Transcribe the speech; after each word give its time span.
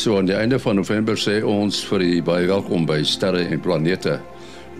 So 0.00 0.16
aan 0.16 0.24
die 0.24 0.34
einde 0.34 0.56
van 0.58 0.78
November 0.80 1.18
sê 1.20 1.42
ons 1.44 1.82
vir 1.90 2.00
die 2.00 2.20
baie 2.24 2.46
welkom 2.48 2.86
by 2.88 3.02
Sterre 3.04 3.42
en 3.52 3.60
Planete. 3.60 4.14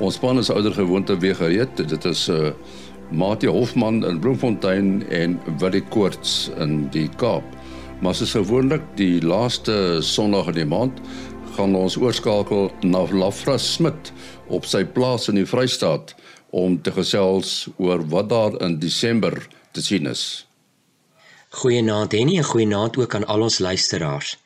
Ons 0.00 0.16
span 0.16 0.40
is 0.40 0.48
ouer 0.48 0.72
gewoonte 0.72 1.12
weer 1.20 1.36
gereed. 1.36 1.76
Dit 1.76 2.06
is 2.08 2.22
uh, 2.32 2.38
eh, 2.48 2.78
Mati 3.12 3.50
Hofman 3.52 4.00
in 4.08 4.22
Bloemfontein 4.24 5.04
en 5.12 5.36
Willie 5.60 5.84
Koorts 5.92 6.48
in 6.56 6.88
die 6.96 7.04
Kaap. 7.20 7.44
Maar 8.00 8.16
soos 8.16 8.32
gewoonlik 8.38 8.88
die 8.96 9.20
laaste 9.20 10.00
Sondag 10.00 10.54
in 10.54 10.62
die 10.62 10.68
maand 10.72 11.04
gaan 11.58 11.76
ons 11.76 12.00
oorskakel 12.00 12.70
na 12.80 13.04
Lafra 13.12 13.60
Smit 13.60 14.14
op 14.48 14.64
sy 14.64 14.86
plaas 14.88 15.28
in 15.28 15.36
die 15.36 15.44
Vrystaat 15.44 16.16
om 16.48 16.80
te 16.80 16.96
gesels 16.96 17.66
oor 17.76 18.08
wat 18.08 18.32
daar 18.32 18.62
in 18.64 18.80
Desember 18.80 19.36
te 19.76 19.84
sien 19.84 20.08
is. 20.08 20.46
Goeienaand 21.60 22.16
Henny 22.16 22.40
en 22.40 22.54
goeienaand 22.56 22.96
ook 22.96 23.20
aan 23.20 23.28
al 23.28 23.50
ons 23.50 23.60
luisteraars. 23.60 24.38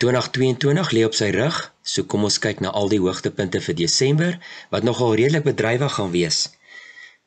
2022 0.00 0.92
lê 0.96 1.02
op 1.04 1.12
sy 1.12 1.26
rug, 1.34 1.56
so 1.84 2.06
kom 2.08 2.22
ons 2.24 2.38
kyk 2.40 2.62
na 2.64 2.70
al 2.78 2.88
die 2.88 3.02
hoogtepunte 3.02 3.60
vir 3.60 3.76
Desember 3.76 4.38
wat 4.72 4.86
nogal 4.88 5.12
redelik 5.20 5.44
bedrywig 5.44 5.92
gaan 5.98 6.14
wees. 6.14 6.38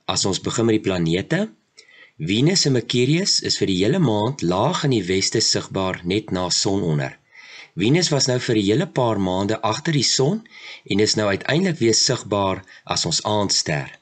As 0.09 0.25
ons 0.25 0.41
begin 0.41 0.65
met 0.65 0.79
die 0.79 0.87
planete, 0.87 1.39
Venus 2.17 2.65
en 2.65 2.73
Mercurius 2.73 3.35
is 3.45 3.59
vir 3.61 3.69
die 3.69 3.77
hele 3.83 4.01
maand 4.01 4.41
laag 4.41 4.83
in 4.89 4.95
die 4.95 5.03
weste 5.05 5.43
sigbaar 5.51 6.01
net 6.15 6.33
na 6.33 6.47
sononder. 6.49 7.13
Venus 7.77 8.09
was 8.15 8.31
nou 8.31 8.39
vir 8.47 8.57
'n 8.57 8.65
hele 8.71 8.89
paar 8.97 9.21
maande 9.21 9.61
agter 9.61 9.93
die 9.93 10.09
son 10.17 10.41
en 10.89 10.99
is 10.99 11.15
nou 11.15 11.29
uiteindelik 11.29 11.77
weer 11.77 11.97
sigbaar 12.01 12.65
as 12.85 13.05
ons 13.05 13.23
aandster. 13.37 13.99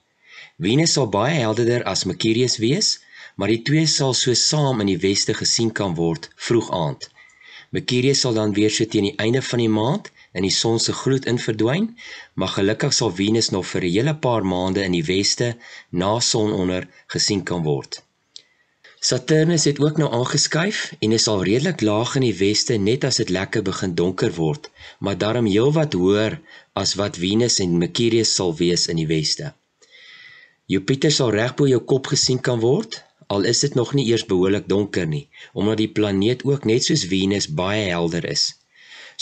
Venus 0.59 0.93
sal 0.95 1.11
baie 1.11 1.35
helderder 1.43 1.83
as 1.83 2.07
Mercurius 2.07 2.57
wees, 2.63 2.99
maar 3.35 3.51
die 3.51 3.63
twee 3.67 3.87
sal 3.87 4.13
so 4.13 4.33
saam 4.33 4.79
in 4.79 4.87
die 4.95 5.01
weste 5.09 5.33
gesien 5.33 5.71
kan 5.71 5.95
word 5.95 6.29
vroeg 6.35 6.71
aand. 6.71 7.10
Mercurius 7.75 8.19
sal 8.23 8.33
dan 8.35 8.53
weer 8.53 8.71
so 8.75 8.85
teen 8.85 9.05
die 9.07 9.17
einde 9.25 9.41
van 9.49 9.61
die 9.63 9.71
maand 9.71 10.09
in 10.35 10.43
die 10.43 10.51
son 10.51 10.79
se 10.79 10.93
gloed 10.93 11.27
in 11.31 11.37
verdwyn, 11.39 11.85
maar 12.35 12.51
gelukkig 12.57 12.93
sal 12.95 13.11
Venus 13.19 13.49
nog 13.55 13.67
vir 13.71 13.83
'n 13.87 13.93
hele 13.95 14.15
paar 14.25 14.43
maande 14.53 14.83
in 14.83 14.95
die 14.97 15.07
weste 15.07 15.47
na 15.89 16.19
sononder 16.19 16.87
gesien 17.13 17.43
kan 17.43 17.63
word. 17.63 18.01
Saturnus 19.09 19.63
het 19.65 19.79
ook 19.79 19.97
nou 19.97 20.09
aangeskuif 20.13 20.93
en 20.99 21.11
is 21.11 21.27
al 21.27 21.43
redelik 21.43 21.81
laag 21.81 22.15
in 22.19 22.25
die 22.27 22.37
weste 22.37 22.75
net 22.77 23.07
as 23.07 23.15
dit 23.21 23.29
lekker 23.29 23.63
begin 23.69 23.95
donker 23.95 24.33
word, 24.35 24.69
maar 24.99 25.17
daarom 25.17 25.47
heelwat 25.49 25.93
hoër 25.93 26.39
as 26.73 26.93
wat 26.99 27.17
Venus 27.23 27.59
en 27.59 27.77
Mercurius 27.77 28.35
sal 28.35 28.53
wees 28.55 28.87
in 28.87 28.99
die 29.01 29.07
weste. 29.07 29.53
Jupiter 30.65 31.11
sal 31.11 31.31
reg 31.31 31.55
bo 31.55 31.65
jou 31.67 31.79
kop 31.79 32.11
gesien 32.13 32.39
kan 32.39 32.59
word, 32.59 33.01
al 33.31 33.45
is 33.51 33.59
dit 33.63 33.75
nog 33.79 33.93
nie 33.97 34.05
eers 34.11 34.25
behoorlik 34.29 34.67
donker 34.71 35.07
nie, 35.07 35.27
omdat 35.53 35.79
die 35.79 35.91
planeet 35.99 36.43
ook 36.47 36.65
net 36.67 36.87
soos 36.87 37.05
Venus 37.11 37.47
baie 37.61 37.85
helder 37.89 38.27
is. 38.27 38.43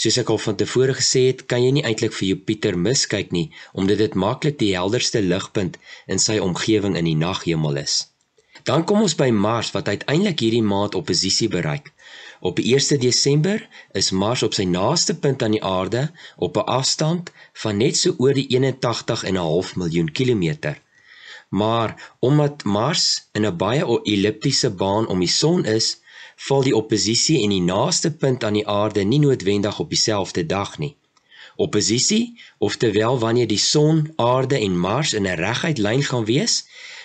Soos 0.00 0.16
ek 0.22 0.30
al 0.32 0.40
van 0.42 0.56
tevore 0.56 0.94
gesê 0.98 1.26
het, 1.28 1.44
kan 1.50 1.62
jy 1.62 1.72
nie 1.76 1.84
eintlik 1.86 2.14
vir 2.16 2.30
Jupiter 2.30 2.78
miskyk 2.86 3.34
nie, 3.36 3.50
omdat 3.72 4.00
dit 4.02 4.16
maklik 4.24 4.56
die 4.62 4.72
helderste 4.74 5.20
ligpunt 5.22 5.76
in 6.06 6.22
sy 6.22 6.38
omgewing 6.40 6.96
in 7.00 7.06
die 7.10 7.18
naghemel 7.22 7.82
is. 7.82 7.96
Dan 8.64 8.84
kom 8.88 9.04
ons 9.04 9.16
by 9.16 9.28
Mars 9.30 9.70
wat 9.76 9.88
uiteindelik 9.88 10.42
hierdie 10.44 10.64
maand 10.64 10.96
oppositie 10.98 11.48
bereik. 11.52 11.92
Op 12.40 12.56
die 12.56 12.72
1 12.74 13.00
Desember 13.00 13.62
is 14.00 14.10
Mars 14.10 14.42
op 14.42 14.56
sy 14.56 14.64
naaste 14.64 15.14
punt 15.22 15.42
aan 15.44 15.56
die 15.56 15.64
aarde 15.64 16.08
op 16.36 16.56
'n 16.56 16.68
afstand 16.80 17.32
van 17.62 17.76
net 17.76 17.96
so 17.96 18.14
oor 18.18 18.34
die 18.34 18.48
81,5 18.56 19.76
miljoen 19.76 20.12
kilometer. 20.12 20.80
Maar 21.50 22.14
omdat 22.18 22.64
Mars 22.64 23.28
in 23.32 23.46
'n 23.46 23.56
baie 23.56 23.84
elliptiese 24.02 24.70
baan 24.70 25.06
om 25.06 25.18
die 25.18 25.28
son 25.28 25.64
is, 25.64 25.98
val 26.36 26.62
die 26.62 26.76
oppositie 26.76 27.42
en 27.42 27.50
die 27.50 27.62
naaste 27.62 28.10
punt 28.16 28.44
aan 28.44 28.58
die 28.58 28.68
aarde 28.68 29.02
nie 29.02 29.18
noodwendig 29.18 29.78
op 29.78 29.88
dieselfde 29.88 30.46
dag 30.46 30.78
nie. 30.78 30.96
Oppositie, 31.56 32.40
oftewel 32.58 33.18
wanneer 33.18 33.46
die 33.46 33.58
son, 33.58 34.12
aarde 34.16 34.58
en 34.58 34.78
Mars 34.78 35.12
in 35.12 35.26
'n 35.26 35.40
reguit 35.44 35.78
lyn 35.78 36.02
gaan 36.02 36.24
wees, 36.24 36.54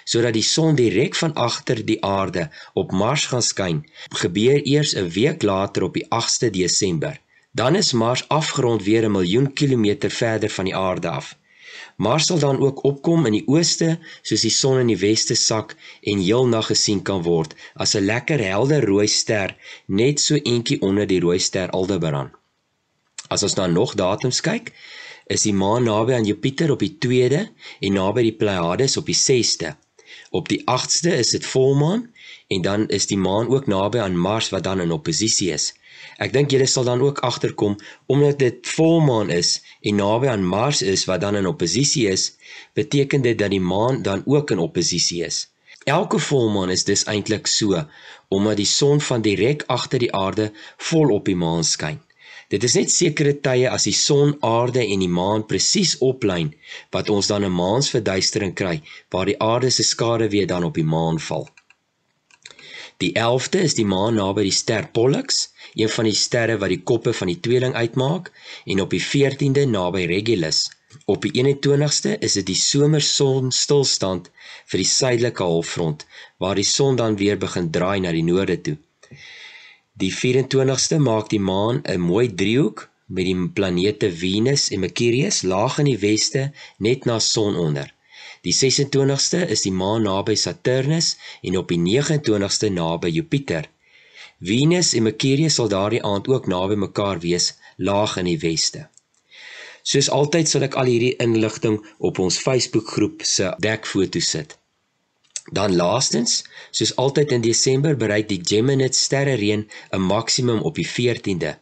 sodat 0.03 0.33
die 0.33 0.43
son 0.43 0.75
direk 0.75 1.15
van 1.15 1.33
agter 1.33 1.85
die 1.85 2.03
aarde 2.03 2.49
op 2.73 2.91
Mars 2.91 3.25
gaan 3.25 3.41
skyn, 3.41 3.85
gebeur 4.09 4.61
eers 4.63 4.95
'n 4.95 5.09
week 5.09 5.41
later 5.41 5.83
op 5.83 5.93
die 5.93 6.05
8ste 6.09 6.49
Desember. 6.49 7.19
Dan 7.51 7.75
is 7.75 7.93
Mars 7.93 8.27
afgerond 8.27 8.83
weer 8.83 9.03
'n 9.05 9.11
miljoen 9.11 9.53
kilometer 9.53 10.09
verder 10.09 10.49
van 10.49 10.65
die 10.65 10.75
aarde 10.75 11.09
af. 11.09 11.35
Mars 11.95 12.25
sal 12.27 12.39
dan 12.39 12.59
ook 12.59 12.83
opkom 12.83 13.25
in 13.25 13.37
die 13.37 13.47
ooste 13.47 13.93
soos 14.21 14.41
die 14.43 14.51
son 14.51 14.81
in 14.81 14.89
die 14.91 14.99
weste 14.99 15.35
sak 15.39 15.75
en 16.03 16.19
heel 16.19 16.47
nag 16.51 16.67
gesien 16.71 17.01
kan 17.07 17.21
word 17.23 17.55
as 17.85 17.95
'n 17.95 18.07
lekker 18.11 18.41
helder 18.43 18.83
rooi 18.83 19.07
ster 19.07 19.55
net 19.87 20.19
so 20.19 20.35
eentjie 20.35 20.81
onder 20.81 21.07
die 21.07 21.21
rooi 21.23 21.39
ster 21.39 21.69
Aldebaran. 21.69 22.31
As 23.29 23.43
ons 23.43 23.55
dan 23.55 23.73
nog 23.73 23.95
datums 23.95 24.41
kyk, 24.41 24.73
is 25.27 25.41
die 25.47 25.53
maan 25.53 25.83
naby 25.83 26.13
aan 26.13 26.27
Jupiter 26.27 26.71
op 26.71 26.79
die 26.79 26.97
2de 27.05 27.47
en 27.79 27.93
naby 27.93 28.21
die 28.27 28.37
Pleiades 28.41 28.97
op 28.97 29.05
die 29.05 29.17
6de. 29.17 29.71
Op 30.29 30.49
die 30.49 30.61
8ste 30.65 31.15
is 31.15 31.29
dit 31.29 31.45
volmaan 31.45 32.11
en 32.47 32.61
dan 32.61 32.87
is 32.87 33.07
die 33.07 33.17
maan 33.17 33.47
ook 33.47 33.67
naby 33.67 33.97
aan 33.99 34.17
Mars 34.17 34.49
wat 34.49 34.63
dan 34.63 34.81
in 34.81 34.91
oppositie 34.91 35.51
is. 35.51 35.73
Ek 36.23 36.31
dink 36.33 36.53
julle 36.53 36.67
sal 36.71 36.85
dan 36.87 37.01
ook 37.03 37.19
agterkom 37.27 37.75
omdat 38.07 38.39
dit 38.39 38.67
volmaan 38.75 39.29
is 39.29 39.61
en 39.81 39.99
naby 39.99 40.27
aan 40.31 40.45
Mars 40.47 40.81
is 40.81 41.03
wat 41.09 41.21
dan 41.21 41.35
in 41.35 41.47
oppositie 41.47 42.07
is, 42.07 42.33
beteken 42.73 43.21
dit 43.21 43.37
dat 43.37 43.51
die 43.51 43.61
maan 43.61 44.01
dan 44.01 44.23
ook 44.25 44.51
in 44.51 44.63
oppositie 44.63 45.23
is. 45.25 45.47
Elke 45.83 46.19
volmaan 46.19 46.69
is 46.69 46.83
dus 46.83 47.03
eintlik 47.05 47.47
so 47.47 47.83
omdat 48.27 48.57
die 48.57 48.65
son 48.65 49.01
van 49.01 49.21
direk 49.21 49.63
agter 49.67 49.99
die 49.99 50.13
aarde 50.15 50.51
vol 50.77 51.11
op 51.13 51.25
die 51.25 51.35
maan 51.37 51.63
skyn. 51.63 51.99
Dit 52.49 52.63
is 52.63 52.75
net 52.77 52.91
sekere 52.93 53.33
tye 53.47 53.69
as 53.69 53.85
die 53.87 53.93
son, 53.97 54.35
aarde 54.45 54.81
en 54.85 55.01
die 55.01 55.09
maan 55.09 55.45
presies 55.49 55.95
oplyn 56.09 56.51
wat 56.95 57.09
ons 57.09 57.27
dan 57.31 57.45
'n 57.45 57.57
maansverduistering 57.59 58.53
kry 58.61 58.81
waar 59.11 59.25
die 59.25 59.39
aarde 59.51 59.69
se 59.69 59.83
skade 59.83 60.29
weer 60.29 60.47
dan 60.47 60.63
op 60.63 60.73
die 60.73 60.89
maan 60.95 61.19
val. 61.19 61.49
Die 63.03 63.11
11de 63.11 63.59
is 63.67 63.73
die 63.75 63.85
maan 63.85 64.15
naby 64.15 64.45
die 64.47 64.55
ster 64.55 64.85
Pollux, 64.95 65.49
een 65.75 65.89
van 65.91 66.07
die 66.07 66.15
sterre 66.15 66.55
wat 66.61 66.71
die 66.71 66.83
koppe 66.91 67.11
van 67.13 67.27
die 67.27 67.39
tweeling 67.47 67.73
uitmaak, 67.75 68.31
en 68.65 68.81
op 68.81 68.95
die 68.95 69.03
14de 69.03 69.65
naby 69.67 70.05
Regulus. 70.11 70.69
Op 71.11 71.25
die 71.27 71.33
21ste 71.35 72.15
is 72.23 72.37
dit 72.39 72.47
die 72.47 72.59
somerson 72.59 73.51
stilstand 73.51 74.29
vir 74.71 74.79
die 74.79 74.87
suidelike 74.87 75.43
halfrond 75.43 76.05
waar 76.39 76.55
die 76.55 76.67
son 76.67 76.95
dan 76.95 77.17
weer 77.19 77.37
begin 77.41 77.67
draai 77.71 77.99
na 77.99 78.13
die 78.15 78.23
noorde 78.23 78.55
toe. 78.61 78.77
Die 79.99 80.11
24ste 80.11 81.01
maak 81.03 81.27
die 81.35 81.43
maan 81.51 81.83
'n 81.83 81.99
mooi 81.99 82.27
driehoek 82.41 82.87
met 83.07 83.27
die 83.27 83.35
planete 83.59 84.09
Venus 84.23 84.69
en 84.71 84.79
Mercurius 84.79 85.41
laag 85.43 85.77
in 85.83 85.91
die 85.91 85.99
weste 85.99 86.51
net 86.79 87.05
na 87.05 87.19
son 87.19 87.55
onder. 87.55 87.91
Die 88.45 88.53
26ste 88.53 89.39
is 89.49 89.63
die 89.65 89.73
maan 89.73 90.03
naby 90.05 90.35
Saturnus 90.37 91.15
en 91.41 91.55
op 91.57 91.71
die 91.73 91.79
29ste 91.81 92.69
naby 92.69 93.09
Jupiter. 93.09 93.65
Venus 94.45 94.91
en 94.93 95.07
Mercurius 95.07 95.57
sal 95.57 95.71
daardie 95.71 96.03
aand 96.05 96.27
ook 96.29 96.45
naby 96.51 96.77
mekaar 96.77 97.23
wees, 97.23 97.55
laag 97.77 98.19
in 98.21 98.29
die 98.29 98.37
weste. 98.43 98.83
Soos 99.81 100.11
altyd 100.13 100.49
sal 100.49 100.67
ek 100.67 100.77
al 100.81 100.91
hierdie 100.91 101.15
inligting 101.25 101.79
op 101.97 102.21
ons 102.21 102.37
Facebookgroep 102.41 103.25
se 103.25 103.49
dekfoto 103.65 104.21
sit. 104.21 104.53
Dan 105.53 105.75
laastens, 105.77 106.43
soos 106.71 106.93
altyd 107.01 107.33
in 107.37 107.41
Desember 107.45 107.97
bereik 107.97 108.29
die 108.29 108.41
Gemini 108.41 108.91
sterrereën 108.93 109.65
'n 109.65 110.01
maksimum 110.13 110.61
op 110.61 110.75
die 110.75 110.89
14de. 110.89 111.57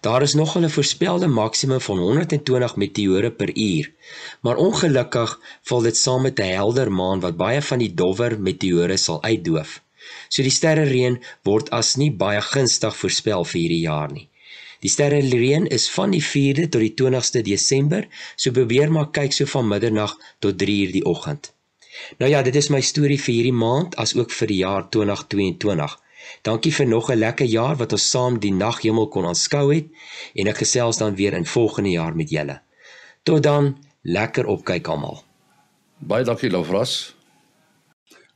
Daar 0.00 0.22
is 0.22 0.34
nog 0.34 0.56
'n 0.58 0.68
voorspelde 0.68 1.26
maksimum 1.26 1.80
van 1.80 1.98
120 1.98 2.76
meteore 2.76 3.30
per 3.30 3.56
uur, 3.56 3.92
maar 4.40 4.56
ongelukkig 4.56 5.40
val 5.62 5.80
dit 5.80 5.96
saam 5.96 6.22
met 6.22 6.38
'n 6.38 6.42
helder 6.42 6.92
maan 6.92 7.20
wat 7.20 7.36
baie 7.36 7.62
van 7.62 7.78
die 7.78 7.94
dowwer 7.94 8.40
meteore 8.40 8.96
sal 8.96 9.22
uitdoof. 9.22 9.82
So 10.28 10.42
die 10.42 10.50
sterrereën 10.50 11.22
word 11.42 11.70
as 11.70 11.96
nie 11.96 12.12
baie 12.12 12.40
gunstig 12.40 12.96
voorspel 12.96 13.44
vir 13.44 13.60
hierdie 13.60 13.80
jaar 13.80 14.12
nie. 14.12 14.28
Die 14.80 14.90
sterrereën 14.90 15.66
is 15.66 15.90
van 15.90 16.10
die 16.10 16.22
4de 16.22 16.68
tot 16.68 16.80
die 16.80 16.94
20ste 16.94 17.42
Desember, 17.42 18.06
so 18.36 18.50
probeer 18.50 18.92
maar 18.92 19.10
kyk 19.10 19.32
so 19.32 19.44
van 19.44 19.68
middernag 19.68 20.16
tot 20.38 20.58
3uur 20.62 20.92
die 20.92 21.04
oggend. 21.04 21.52
Nou 22.18 22.30
ja, 22.30 22.42
dit 22.42 22.56
is 22.56 22.68
my 22.68 22.80
storie 22.80 23.18
vir 23.20 23.34
hierdie 23.34 23.58
maand 23.64 23.96
as 23.96 24.14
ook 24.16 24.30
vir 24.30 24.52
die 24.52 24.60
jaar 24.62 24.84
2022. 24.88 25.96
Dankie 26.42 26.72
vir 26.74 26.86
nog 26.86 27.10
'n 27.10 27.18
lekker 27.18 27.46
jaar 27.46 27.76
wat 27.76 27.92
ons 27.92 28.10
saam 28.10 28.38
die 28.38 28.52
naghemel 28.52 29.08
kon 29.08 29.26
aanskou 29.26 29.74
het 29.74 29.86
en 30.34 30.46
ek 30.46 30.56
gesels 30.56 30.96
dan 30.96 31.14
weer 31.14 31.32
in 31.32 31.46
volgende 31.46 31.90
jaar 31.90 32.16
met 32.16 32.30
julle. 32.30 32.60
Tot 33.22 33.42
dan, 33.42 33.76
lekker 34.02 34.46
opkyk 34.46 34.86
almal. 34.88 35.22
Baie 35.98 36.24
dankie 36.24 36.50
Lavras. 36.50 37.14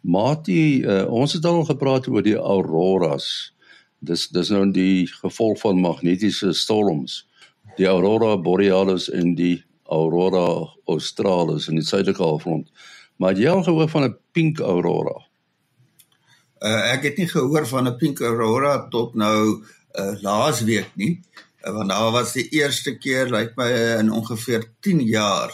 Mati, 0.01 0.83
uh, 0.83 1.07
ons 1.13 1.33
het 1.33 1.45
al 1.45 1.65
gepraat 1.65 2.09
oor 2.09 2.23
die 2.23 2.37
auroras. 2.37 3.55
Dis 4.03 4.29
dis 4.29 4.51
nou 4.51 4.65
die 4.71 5.07
gevolg 5.07 5.61
van 5.63 5.79
magnetiese 5.81 6.53
storms. 6.53 7.23
Die 7.79 7.87
aurora 7.87 8.37
borealis 8.37 9.07
en 9.11 9.35
die 9.39 9.63
aurora 9.87 10.67
australis 10.91 11.69
in 11.69 11.79
die 11.79 11.87
suidelike 11.87 12.23
halfrond. 12.23 12.67
Maar 13.17 13.39
jy 13.39 13.49
al 13.49 13.63
gehoor 13.63 13.89
van 13.89 14.05
'n 14.09 14.17
pink 14.33 14.61
aurora? 14.61 15.23
Uh, 16.63 16.93
ek 16.95 17.03
het 17.09 17.17
nie 17.19 17.29
gehoor 17.29 17.67
van 17.67 17.89
'n 17.89 17.99
pink 17.99 18.21
aurora 18.21 18.89
tot 18.91 19.15
nou 19.15 19.63
uh, 19.99 20.15
laasweek 20.23 20.95
nie. 20.95 21.21
want 21.63 21.89
daar 21.89 22.11
was 22.11 22.33
die 22.33 22.49
eerste 22.59 22.97
keer 22.99 23.31
lyk 23.31 23.53
like 23.55 23.55
my 23.57 23.71
in 24.01 24.11
ongeveer 24.11 24.65
10 24.81 25.01
jaar 25.07 25.53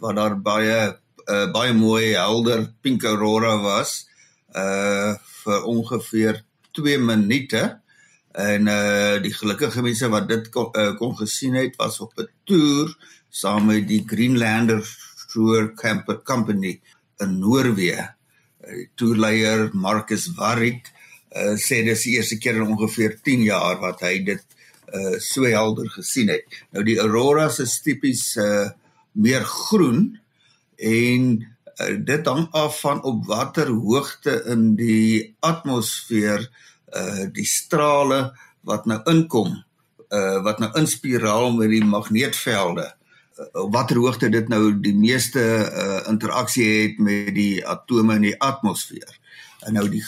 waar 0.00 0.14
daar 0.14 0.36
baie 0.40 0.96
uh, 1.28 1.52
baie 1.52 1.72
mooi 1.72 2.14
helder 2.14 2.72
pink 2.80 3.04
aurora 3.04 3.56
was 3.60 4.08
uh 4.56 5.14
vir 5.42 5.64
ongeveer 5.66 6.42
2 6.72 6.98
minute 6.98 7.62
en 8.32 8.68
uh 8.68 9.20
die 9.22 9.34
gelukkige 9.34 9.82
mense 9.82 10.08
wat 10.08 10.28
dit 10.28 10.48
kon, 10.48 10.70
uh, 10.72 10.94
kon 10.96 11.16
gesien 11.16 11.54
het 11.54 11.76
was 11.76 12.00
op 12.00 12.12
'n 12.16 12.28
toer 12.44 12.96
saam 13.28 13.66
met 13.66 13.88
die 13.88 14.04
Greenlander 14.06 14.82
Tour 15.32 15.72
Camper 15.74 16.22
Company 16.22 16.80
in 17.18 17.38
Noorwe. 17.38 18.14
Die 18.62 18.88
toerleier 18.94 19.70
Marcus 19.74 20.28
Warrick 20.38 20.90
uh, 21.34 21.54
sê 21.58 21.82
dis 21.86 22.04
die 22.06 22.16
eerste 22.18 22.38
keer 22.38 22.60
in 22.60 22.70
ongeveer 22.74 23.18
10 23.24 23.46
jaar 23.48 23.80
wat 23.82 24.04
hy 24.06 24.18
dit 24.26 24.58
uh 24.92 25.16
so 25.24 25.48
helder 25.48 25.88
gesien 25.88 26.28
het. 26.28 26.44
Nou 26.74 26.84
die 26.84 26.98
auroras 27.00 27.58
is 27.64 27.78
tipies 27.84 28.36
uh 28.36 28.68
meer 29.12 29.44
groen 29.44 30.18
en 30.76 31.26
uh, 31.40 31.94
dit 31.96 32.28
hang 32.28 32.46
af 32.56 32.78
van 32.84 33.02
op 33.08 33.26
watter 33.28 33.72
hoogte 33.72 34.38
in 34.52 34.72
die 34.78 35.34
atmosfeer 35.40 36.46
uh 36.92 37.28
die 37.32 37.48
strale 37.48 38.24
wat 38.68 38.86
nou 38.86 39.00
inkom 39.10 39.56
uh 40.12 40.38
wat 40.44 40.60
nou 40.60 40.70
in 40.78 40.86
spiraal 40.86 41.54
met 41.56 41.72
die 41.72 41.84
magneetvelde 41.84 42.86
uh, 42.90 43.01
watter 43.72 43.96
hoogte 43.96 44.28
dit 44.32 44.48
nou 44.48 44.72
die 44.82 44.94
meeste 44.96 45.40
uh 45.42 46.00
interaksie 46.10 46.68
het 46.68 46.98
met 47.00 47.32
die 47.36 47.64
atome 47.66 48.18
in 48.20 48.28
die 48.30 48.38
atmosfeer. 48.40 49.18
En 49.66 49.78
nou 49.78 49.88
die 49.90 50.04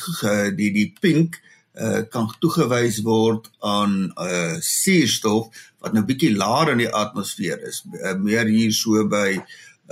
die 0.58 0.70
die 0.74 0.88
pink 1.00 1.40
uh 1.74 2.02
kan 2.10 2.28
toegewys 2.40 3.00
word 3.06 3.50
aan 3.60 4.12
uh 4.20 4.56
suurstof 4.60 5.48
wat 5.84 5.94
nou 5.94 6.04
bietjie 6.06 6.34
laer 6.36 6.74
in 6.74 6.84
die 6.84 6.92
atmosfeer 6.92 7.62
is, 7.68 7.82
uh, 8.00 8.14
meer 8.16 8.48
hier 8.48 8.72
so 8.72 9.06
by 9.08 9.38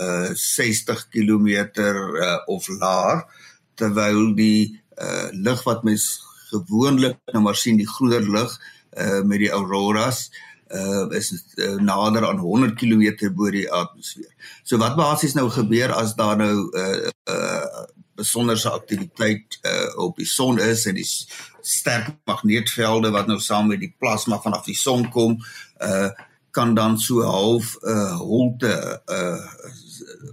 uh 0.00 0.30
60 0.32 1.08
km 1.12 1.48
uh, 1.76 2.38
of 2.48 2.68
laer 2.68 3.26
terwyl 3.76 4.32
die 4.36 4.78
uh 4.96 5.28
lig 5.32 5.64
wat 5.66 5.84
mens 5.84 6.22
gewoonlik 6.52 7.18
nou 7.32 7.42
maar 7.44 7.56
sien 7.56 7.80
die 7.80 7.88
groener 7.88 8.24
lig 8.24 8.56
uh 8.96 9.20
met 9.24 9.40
die 9.44 9.52
auroras 9.52 10.28
uh 10.28 10.51
is 11.18 11.32
uh, 11.56 11.76
nader 11.80 12.26
aan 12.28 12.38
100 12.38 12.74
km 12.80 13.32
bo 13.36 13.50
die 13.50 13.66
atmosfeer. 13.72 14.32
So 14.64 14.78
wat 14.80 14.96
basies 14.96 15.34
nou 15.36 15.50
gebeur 15.50 15.92
as 15.92 16.14
daar 16.16 16.36
nou 16.36 16.54
'n 16.72 16.78
uh, 16.84 17.10
uh 17.28 17.86
besonderse 18.14 18.70
aktiwiteit 18.70 19.58
uh 19.66 19.88
op 20.04 20.16
die 20.16 20.28
son 20.28 20.60
is 20.60 20.86
en 20.86 20.94
die 20.94 21.06
sterk 21.60 22.12
magneetvelde 22.28 23.10
wat 23.10 23.26
nou 23.26 23.40
saam 23.40 23.70
met 23.72 23.80
die 23.80 23.94
plasma 23.98 24.38
vanaf 24.42 24.64
die 24.68 24.76
son 24.76 25.08
kom 25.10 25.38
uh 25.80 26.10
kan 26.52 26.74
dan 26.74 26.98
so 26.98 27.22
half 27.24 27.76
'n 27.80 27.88
uh, 27.88 28.16
holte 28.20 29.02
uh 29.08 29.40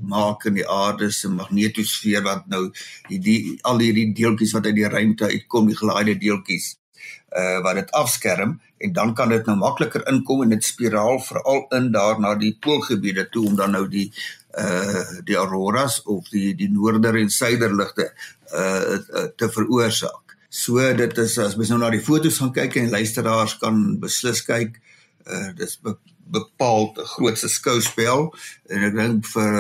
maak 0.02 0.46
in 0.46 0.54
die 0.54 0.68
aarde 0.68 1.12
se 1.12 1.30
magnetosfeer 1.30 2.24
wat 2.24 2.48
nou 2.48 2.72
die, 3.08 3.20
die 3.20 3.60
al 3.62 3.80
hierdie 3.80 4.12
deeltjies 4.14 4.54
wat 4.54 4.66
uit 4.66 4.76
die 4.76 4.90
ruimte 4.90 5.26
uitkom, 5.26 5.68
die 5.68 5.78
gelaaide 5.78 6.18
deeltjies 6.18 6.76
uh 7.38 7.62
wat 7.64 7.76
dit 7.76 7.92
afskerm 7.92 8.60
en 8.80 8.94
dan 8.94 9.14
kan 9.16 9.30
dit 9.30 9.46
nou 9.46 9.58
makliker 9.60 10.06
inkom 10.12 10.44
en 10.46 10.54
dit 10.56 10.66
spiraal 10.66 11.20
veral 11.24 11.66
in 11.76 11.92
daar 11.92 12.20
na 12.20 12.34
die 12.40 12.56
poolgebiede 12.62 13.28
toe 13.34 13.46
om 13.50 13.56
dan 13.60 13.76
nou 13.76 13.86
die 13.92 14.08
uh 14.58 15.04
die 15.28 15.38
auroras 15.38 16.02
of 16.10 16.30
die 16.34 16.56
die 16.58 16.72
noorder 16.74 17.20
en 17.20 17.30
suiderligte 17.30 18.10
uh 18.56 18.98
te 19.38 19.50
veroorsaak. 19.50 20.38
So 20.50 20.82
dit 20.98 21.18
is 21.18 21.38
as 21.38 21.56
mens 21.56 21.70
nou 21.70 21.80
na 21.84 21.92
die 21.94 22.04
foto's 22.04 22.40
gaan 22.42 22.54
kyk 22.56 22.80
en 22.80 22.94
luisteraars 22.96 23.60
kan 23.62 23.84
beslis 24.02 24.42
kyk 24.48 24.80
uh 25.28 25.50
dis 25.60 25.78
bepaald 26.30 26.98
'n 26.98 27.12
grootse 27.14 27.50
skouspel 27.50 28.30
en 28.70 28.84
ek 28.88 28.96
dink 28.96 29.30
vir 29.34 29.56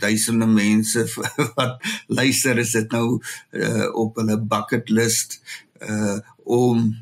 duisende 0.00 0.46
mense 0.46 1.04
wat 1.56 1.80
luister 2.06 2.58
is 2.58 2.72
dit 2.76 2.92
nou 2.92 3.20
uh, 3.52 3.88
op 3.94 4.20
hulle 4.20 4.36
bucket 4.40 4.88
list 4.88 5.40
uh 5.80 6.18
om 6.44 6.92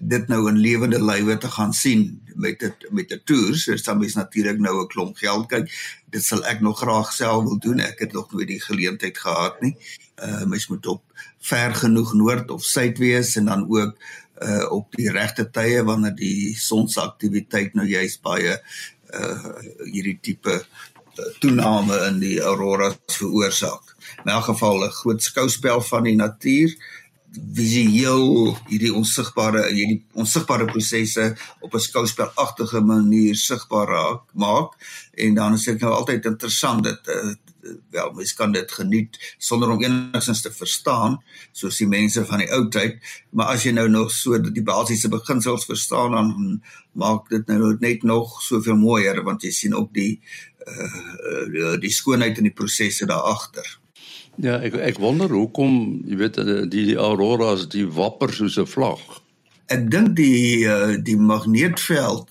dit 0.00 0.28
nou 0.28 0.48
in 0.48 0.56
lewende 0.56 0.98
lywe 1.04 1.36
te 1.38 1.48
gaan 1.48 1.72
sien 1.76 2.22
met 2.34 2.58
dit 2.58 2.86
met 2.90 3.12
'n 3.12 3.20
toer 3.24 3.56
so 3.56 3.76
dan 3.76 3.98
mens 3.98 4.14
natuurlik 4.14 4.58
nou 4.58 4.82
'n 4.82 4.86
klomp 4.86 5.16
geld. 5.16 5.46
Kyk 5.46 5.72
dit 6.10 6.24
sal 6.24 6.44
ek 6.44 6.60
nog 6.60 6.78
graag 6.78 7.12
self 7.12 7.44
wil 7.44 7.58
doen. 7.58 7.78
Ek 7.78 7.98
het 7.98 8.12
nog 8.12 8.32
nooit 8.32 8.48
die 8.48 8.60
geleentheid 8.60 9.18
gehad 9.18 9.60
nie. 9.60 9.76
Uh 10.22 10.44
mens 10.44 10.66
moet 10.66 10.86
op 10.86 11.02
ver 11.38 11.74
genoeg 11.74 12.14
noord 12.14 12.50
of 12.50 12.64
suid 12.64 12.98
wees 12.98 13.36
en 13.36 13.44
dan 13.44 13.68
ook 13.68 13.96
uh 14.42 14.72
op 14.72 14.94
die 14.96 15.10
regte 15.10 15.50
tye 15.50 15.84
wanneer 15.84 16.14
die 16.14 16.56
son 16.56 16.88
se 16.88 17.00
aktiwiteit 17.00 17.74
nou 17.74 17.86
juist 17.86 18.22
baie 18.22 18.62
uh 19.12 19.54
hierdie 19.84 20.18
tipe 20.20 20.64
uh, 21.18 21.24
toename 21.38 22.06
in 22.06 22.18
die 22.18 22.40
auroras 22.40 22.96
veroorsaak. 23.06 23.96
In 24.24 24.32
elk 24.32 24.44
geval 24.44 24.84
'n 24.84 24.90
groot 24.90 25.22
skouspel 25.22 25.80
van 25.80 26.02
die 26.02 26.16
natuur 26.16 26.74
visueel 27.30 28.56
hierdie 28.68 28.90
onsigbare 28.94 29.66
hierdie 29.70 30.00
onsigbare 30.18 30.66
prosesse 30.70 31.36
op 31.60 31.74
'n 31.74 31.78
skouspelagtige 31.78 32.80
manier 32.80 33.34
sigbaar 33.34 33.86
raak 33.88 34.22
maak. 34.32 34.74
En 35.14 35.34
dan 35.34 35.54
is 35.54 35.64
dit 35.64 35.80
nou 35.80 35.92
altyd 35.92 36.24
interessant 36.24 36.84
dat 36.84 37.08
uh, 37.08 37.34
wel 37.90 38.12
mens 38.12 38.34
kan 38.34 38.52
dit 38.52 38.72
geniet 38.72 39.34
sonder 39.38 39.68
om 39.68 39.82
enigstens 39.82 40.42
te 40.42 40.52
verstaan 40.52 41.22
soos 41.52 41.76
die 41.76 41.86
mense 41.86 42.24
van 42.26 42.38
die 42.38 42.50
ou 42.52 42.68
tyd. 42.68 42.98
Maar 43.30 43.46
as 43.46 43.62
jy 43.62 43.72
nou 43.72 43.88
nog 43.88 44.10
so 44.10 44.38
die 44.38 44.62
basiese 44.62 45.08
beginsels 45.08 45.64
verstaan 45.64 46.10
dan 46.10 46.62
maak 46.92 47.28
dit 47.28 47.46
nou 47.46 47.76
net 47.80 48.02
nog 48.02 48.42
soveel 48.42 48.76
mooier 48.76 49.22
want 49.22 49.42
jy 49.42 49.50
sien 49.50 49.74
ook 49.74 49.94
die 49.94 50.20
uh, 50.66 51.76
die 51.80 51.92
skoonheid 51.92 52.38
in 52.38 52.50
die 52.50 52.58
prosesse 52.58 53.06
daar 53.06 53.22
agter 53.22 53.79
ja 54.36 54.58
ek 54.62 54.74
ek 54.74 54.98
wonder 54.98 55.28
hoekom 55.28 56.02
jy 56.06 56.16
weet 56.20 56.38
eh, 56.38 56.62
die, 56.70 56.96
auroras 56.98 57.68
die 57.68 57.86
wapper 57.86 58.32
soos 58.32 58.58
'n 58.58 58.66
vlag. 58.66 59.00
Ek 59.70 59.90
dink 59.90 60.16
die 60.16 60.66
uh, 60.66 60.96
die 60.98 61.16
magneetveld 61.16 62.30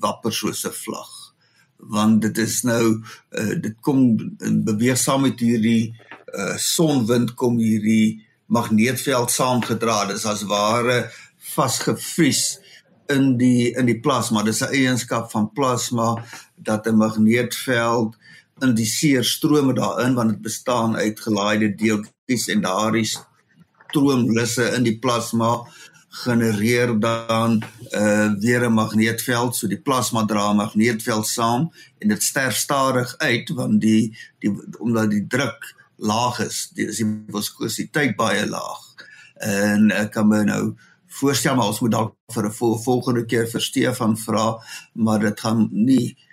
wapper 0.00 0.32
soos 0.32 0.64
'n 0.64 0.72
vlag. 0.72 1.12
Want 1.76 2.22
dit 2.22 2.38
is 2.38 2.62
nou 2.62 3.02
uh, 3.30 3.54
dit 3.60 3.76
kom 3.80 4.16
beweeg 4.64 4.98
saam 4.98 5.22
met 5.22 5.40
hierdie 5.40 5.94
uh, 6.34 6.56
sonwind 6.56 7.34
kom 7.34 7.58
hierdie 7.58 8.22
magneetveld 8.46 9.30
saamgedra. 9.30 10.06
Dis 10.06 10.26
as 10.26 10.46
ware 10.46 11.10
vasgevries 11.54 12.58
in 13.12 13.36
die 13.38 13.72
in 13.76 13.86
die 13.86 14.00
plasma. 14.00 14.42
Dis 14.42 14.62
'n 14.62 14.74
eienskap 14.74 15.30
van 15.30 15.52
plasma 15.52 16.24
dat 16.56 16.86
'n 16.86 16.96
magneetveld 16.96 18.16
indiseer 18.64 19.24
strome 19.24 19.74
daarin 19.76 20.14
want 20.14 20.30
dit 20.30 20.42
bestaan 20.42 20.96
uit 20.96 21.20
gelaaide 21.20 21.74
deeltjies 21.74 22.48
en 22.48 22.62
daardie 22.64 23.04
stroomlisse 23.08 24.70
in 24.76 24.86
die 24.86 24.96
plasma 24.98 25.58
genereer 26.24 26.94
dan 27.00 27.62
uh 27.92 28.32
weer 28.40 28.64
'n 28.64 28.72
magneetveld. 28.72 29.56
So 29.56 29.66
die 29.66 29.80
plasma 29.80 30.24
dra 30.24 30.50
'n 30.50 30.56
magneetveld 30.56 31.26
saam 31.26 31.72
en 31.98 32.08
dit 32.08 32.22
sterf 32.22 32.56
stadig 32.56 33.14
uit 33.18 33.48
want 33.48 33.80
die 33.80 34.16
die 34.38 34.52
omdat 34.78 35.10
die 35.10 35.26
druk 35.26 35.74
laag 35.96 36.38
is 36.38 36.70
die 36.74 36.86
is 36.86 36.96
die 36.96 37.24
viskositeit 37.28 38.16
baie 38.16 38.48
laag. 38.48 38.82
En 39.34 39.90
ek 39.90 40.12
kan 40.12 40.28
my 40.28 40.42
nou 40.44 40.74
voorstel 41.06 41.54
maar 41.54 41.66
ons 41.66 41.80
moet 41.80 41.90
dalk 41.90 42.14
vir 42.32 42.46
'n 42.46 42.52
vol, 42.52 42.78
volgende 42.78 43.24
keer 43.24 43.46
vir 43.46 43.60
Stefan 43.60 44.16
vra 44.16 44.56
maar 44.92 45.20
dit 45.20 45.40
gaan 45.40 45.68
nie 45.72 46.16
uh, 46.16 46.25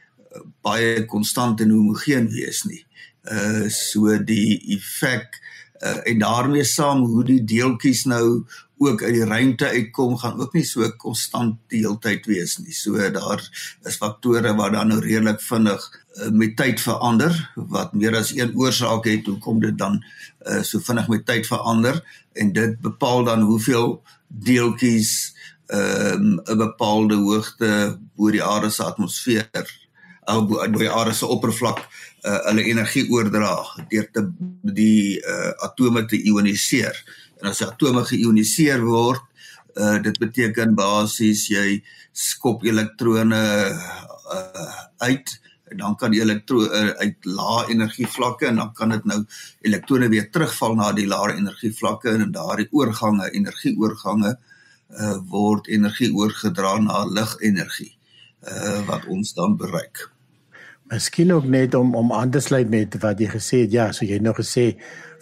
baie 0.66 1.06
konstant 1.06 1.62
en 1.62 1.74
homogeen 1.74 2.30
wees 2.34 2.64
nie. 2.70 2.84
Uh 3.24 3.70
so 3.72 4.18
die 4.20 4.60
effek 4.76 5.40
uh, 5.84 6.00
en 6.04 6.20
daarmee 6.20 6.64
saam 6.68 7.04
hoe 7.08 7.24
die 7.28 7.42
deeltjies 7.44 8.06
nou 8.10 8.46
ook 8.84 9.04
uit 9.04 9.14
die 9.16 9.26
ruimte 9.26 9.68
uitkom 9.70 10.18
gaan 10.20 10.40
ook 10.42 10.56
nie 10.58 10.66
so 10.68 10.88
konstant 11.00 11.60
die 11.72 11.84
hele 11.86 12.00
tyd 12.04 12.26
wees 12.28 12.58
nie. 12.60 12.74
So 12.76 13.00
daar 13.16 13.44
is 13.88 14.00
faktore 14.02 14.56
wat 14.58 14.74
dan 14.76 14.92
nou 14.92 15.00
redelik 15.04 15.42
vinnig 15.44 15.86
uh, 16.18 16.32
met 16.32 16.58
tyd 16.60 16.82
verander 16.82 17.38
wat 17.56 17.94
meer 17.94 18.18
as 18.20 18.34
een 18.36 18.56
oorsaak 18.60 19.08
het 19.08 19.30
hoekom 19.30 19.62
dit 19.64 19.78
dan 19.78 20.02
uh, 20.48 20.62
so 20.64 20.84
vinnig 20.84 21.08
met 21.12 21.26
tyd 21.26 21.48
verander? 21.48 22.02
En 22.34 22.52
dit 22.54 22.80
bepaal 22.82 23.24
dan 23.24 23.48
hoeveel 23.48 24.02
deeltjies 24.28 25.34
'n 25.74 26.42
um, 26.46 26.58
bepaalde 26.58 27.16
hoogte 27.16 28.00
bo 28.16 28.32
die 28.32 28.44
aarde 28.44 28.70
se 28.70 28.84
atmosfeer 28.84 29.83
of 30.28 30.48
bo 30.48 30.80
die 30.80 30.92
aarde 30.92 31.14
se 31.16 31.28
oppervlak 31.28 31.82
uh, 31.84 32.40
hulle 32.48 32.66
energie 32.72 33.06
oordra 33.12 33.56
deur 33.92 34.08
te 34.14 34.24
die 34.62 35.20
uh, 35.20 35.52
atome 35.68 36.06
te 36.08 36.20
ioniseer. 36.20 36.98
En 37.42 37.52
as 37.52 37.62
die 37.62 37.68
atome 37.68 38.06
geioniseer 38.08 38.84
word, 38.86 39.24
uh, 39.76 39.98
dit 40.04 40.20
beteken 40.22 40.76
basies 40.78 41.48
jy 41.52 41.82
skop 42.14 42.64
elektrone 42.68 43.42
uh, 43.74 44.76
uit 45.04 45.40
en 45.74 45.80
dan 45.80 45.96
kan 45.98 46.14
die 46.14 46.22
elektro 46.22 46.62
uh, 46.68 46.94
uit 47.02 47.26
lae 47.26 47.66
energie 47.74 48.08
vlakke 48.08 48.52
en 48.52 48.62
dan 48.62 48.74
kan 48.78 48.94
dit 48.94 49.08
nou 49.10 49.24
elektrone 49.66 50.10
weer 50.14 50.30
terugval 50.30 50.78
na 50.78 50.92
die 50.94 51.08
lae 51.10 51.34
energie 51.34 51.74
vlakke 51.74 52.14
en 52.14 52.32
daardie 52.36 52.70
oorgange, 52.72 53.32
energieoorgange 53.34 54.36
uh, 54.36 55.18
word 55.34 55.68
energie 55.74 56.12
oorgedra 56.14 56.78
na 56.84 57.04
ligenergie. 57.10 57.94
uh 58.44 58.82
wat 58.88 59.06
ons 59.08 59.34
dan 59.34 59.58
bereik. 59.58 60.13
Miskien 60.94 61.32
ook 61.34 61.46
net 61.50 61.74
om 61.74 61.96
om 61.96 62.12
aan 62.14 62.30
te 62.30 62.40
sluit 62.40 62.70
met 62.70 62.96
wat 63.02 63.22
jy 63.22 63.28
gesê 63.32 63.64
het. 63.64 63.72
Ja, 63.74 63.86
so 63.92 64.06
jy 64.06 64.20
het 64.20 64.26
nou 64.26 64.36
gesê 64.38 64.66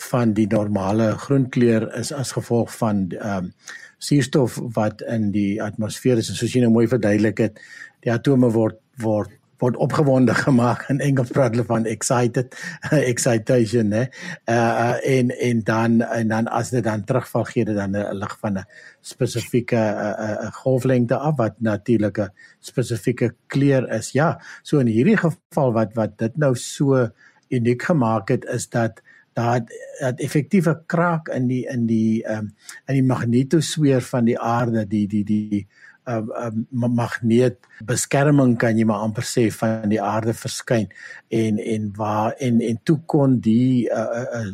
van 0.09 0.33
die 0.35 0.47
normale 0.51 1.13
groenkleur 1.21 1.85
is 1.99 2.11
as 2.11 2.33
gevolg 2.35 2.73
van 2.75 3.05
ehm 3.15 3.45
um, 3.45 3.53
suurstof 4.01 4.55
wat 4.75 5.03
in 5.13 5.27
die 5.31 5.61
atmosfeer 5.61 6.17
is 6.17 6.31
en 6.33 6.35
soos 6.35 6.55
jy 6.55 6.63
nou 6.63 6.71
mooi 6.73 6.87
verduidelik 6.89 7.37
het, 7.37 7.59
die 8.01 8.09
atome 8.09 8.49
word 8.49 8.79
word 8.97 9.29
word 9.61 9.77
opgewonde 9.77 10.33
gemaak 10.35 10.87
in 10.89 10.99
Engels 10.99 11.31
praat 11.33 11.53
hulle 11.55 11.65
van 11.67 11.85
excited 11.89 12.55
excitation 13.11 13.93
hè. 13.95 14.05
Uh, 14.49 14.97
en 15.17 15.29
en 15.37 15.63
dan 15.67 16.01
en 16.01 16.33
dan 16.33 16.49
as 16.49 16.73
dit 16.73 16.83
dan 16.83 17.05
terugval 17.05 17.45
gee 17.51 17.65
dit 17.65 17.77
dan 17.77 17.95
'n 17.97 18.17
lig 18.17 18.37
van 18.39 18.57
'n 18.57 18.65
spesifieke 19.01 19.77
'n 19.77 20.45
uh, 20.45 20.51
golflengte 20.63 21.15
af 21.17 21.37
wat 21.37 21.61
natuurlik 21.61 22.17
'n 22.17 22.33
spesifieke 22.59 23.35
kleur 23.47 23.89
is. 23.89 24.11
Ja 24.11 24.41
so 24.63 24.79
in 24.79 24.87
hierdie 24.87 25.17
geval 25.17 25.73
wat 25.73 25.93
wat 25.93 26.17
dit 26.17 26.37
nou 26.37 26.55
so 26.55 27.07
uniek 27.49 27.81
gemaak 27.83 28.29
het 28.29 28.45
is 28.45 28.69
dat 28.69 29.01
dat 29.33 29.63
dat 29.99 30.19
effektiewe 30.19 30.83
kraak 30.85 31.29
in 31.29 31.47
die 31.47 31.67
in 31.67 31.85
die 31.85 32.23
um, 32.27 32.51
in 32.87 32.99
die 32.99 33.03
magnetosfeer 33.03 34.01
van 34.01 34.25
die 34.25 34.39
aarde 34.39 34.87
die 34.87 35.07
die 35.07 35.23
die, 35.23 35.49
die 35.49 35.67
'n 36.07 36.11
uh, 36.11 36.49
'n 36.49 36.67
uh, 36.83 36.89
magneet 36.89 37.57
beskerming 37.85 38.57
kan 38.57 38.77
jy 38.77 38.85
maar 38.85 39.05
amper 39.05 39.23
sê 39.23 39.51
van 39.53 39.89
die 39.89 40.01
aarde 40.01 40.33
verskyn 40.33 40.89
en 41.29 41.59
en 41.59 41.91
waar 41.95 42.33
en 42.39 42.61
en 42.61 42.79
toe 42.83 42.99
kon 43.05 43.39
die 43.39 43.89
uh, 43.89 44.25
uh, 44.39 44.53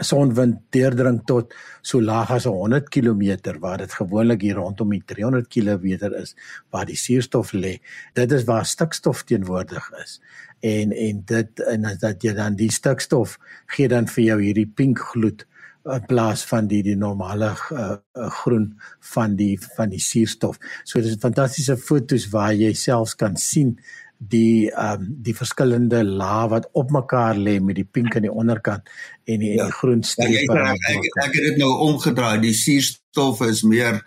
sonwind 0.00 0.60
deurdring 0.74 1.20
tot 1.28 1.52
so 1.82 2.00
laag 2.00 2.30
as 2.30 2.46
100 2.48 2.88
km 2.90 3.58
waar 3.60 3.78
dit 3.78 3.92
gewoonlik 3.92 4.42
hier 4.42 4.56
rondom 4.60 4.90
die 4.94 5.02
300 5.06 5.48
km 5.48 6.12
is 6.16 6.34
waar 6.70 6.86
die 6.86 6.96
suurstof 6.96 7.52
lê. 7.52 7.78
Dit 8.14 8.32
is 8.32 8.44
waar 8.44 8.66
stikstof 8.66 9.24
teenwoordig 9.24 9.90
is. 10.02 10.20
En 10.60 10.92
en 10.92 11.22
dit 11.26 11.60
en 11.60 11.84
as 11.84 11.98
dat 11.98 12.22
jy 12.22 12.34
dan 12.34 12.56
die 12.56 12.70
stikstof 12.70 13.38
gee 13.76 13.88
dan 13.88 14.06
vir 14.06 14.24
jou 14.24 14.38
hierdie 14.42 14.68
pink 14.68 14.98
gloed 15.12 15.46
in 15.84 16.06
plaas 16.06 16.44
van 16.46 16.68
die 16.70 16.82
die 16.86 16.96
normale 16.96 17.52
uh, 17.72 17.96
uh, 18.16 18.30
groen 18.42 18.68
van 19.12 19.36
die 19.36 19.56
van 19.76 19.90
die 19.90 20.00
suurstof. 20.00 20.60
So 20.84 21.02
dis 21.02 21.18
fantastiese 21.20 21.76
fotos 21.76 22.28
waar 22.30 22.54
jy 22.54 22.72
selfs 22.78 23.16
kan 23.18 23.36
sien 23.36 23.76
die 24.22 24.70
ehm 24.70 25.00
um, 25.00 25.06
die 25.26 25.34
verskillende 25.34 26.04
lae 26.06 26.48
wat 26.48 26.68
op 26.78 26.90
mekaar 26.94 27.36
lê 27.36 27.58
met 27.60 27.76
die 27.76 27.88
pink 27.88 28.16
aan 28.16 28.26
die 28.28 28.32
onderkant 28.32 28.90
en 29.26 29.40
die, 29.42 29.54
ja. 29.56 29.66
die 29.66 29.78
groen 29.80 30.02
strepe. 30.06 30.54
Ja, 30.54 30.74
ek, 30.74 30.84
ek, 30.94 31.08
ek 31.24 31.38
het 31.38 31.48
dit 31.50 31.58
nou 31.58 31.72
omgedraai. 31.88 32.38
Die 32.44 32.54
suurstof 32.54 33.42
is 33.48 33.64
meer 33.66 33.98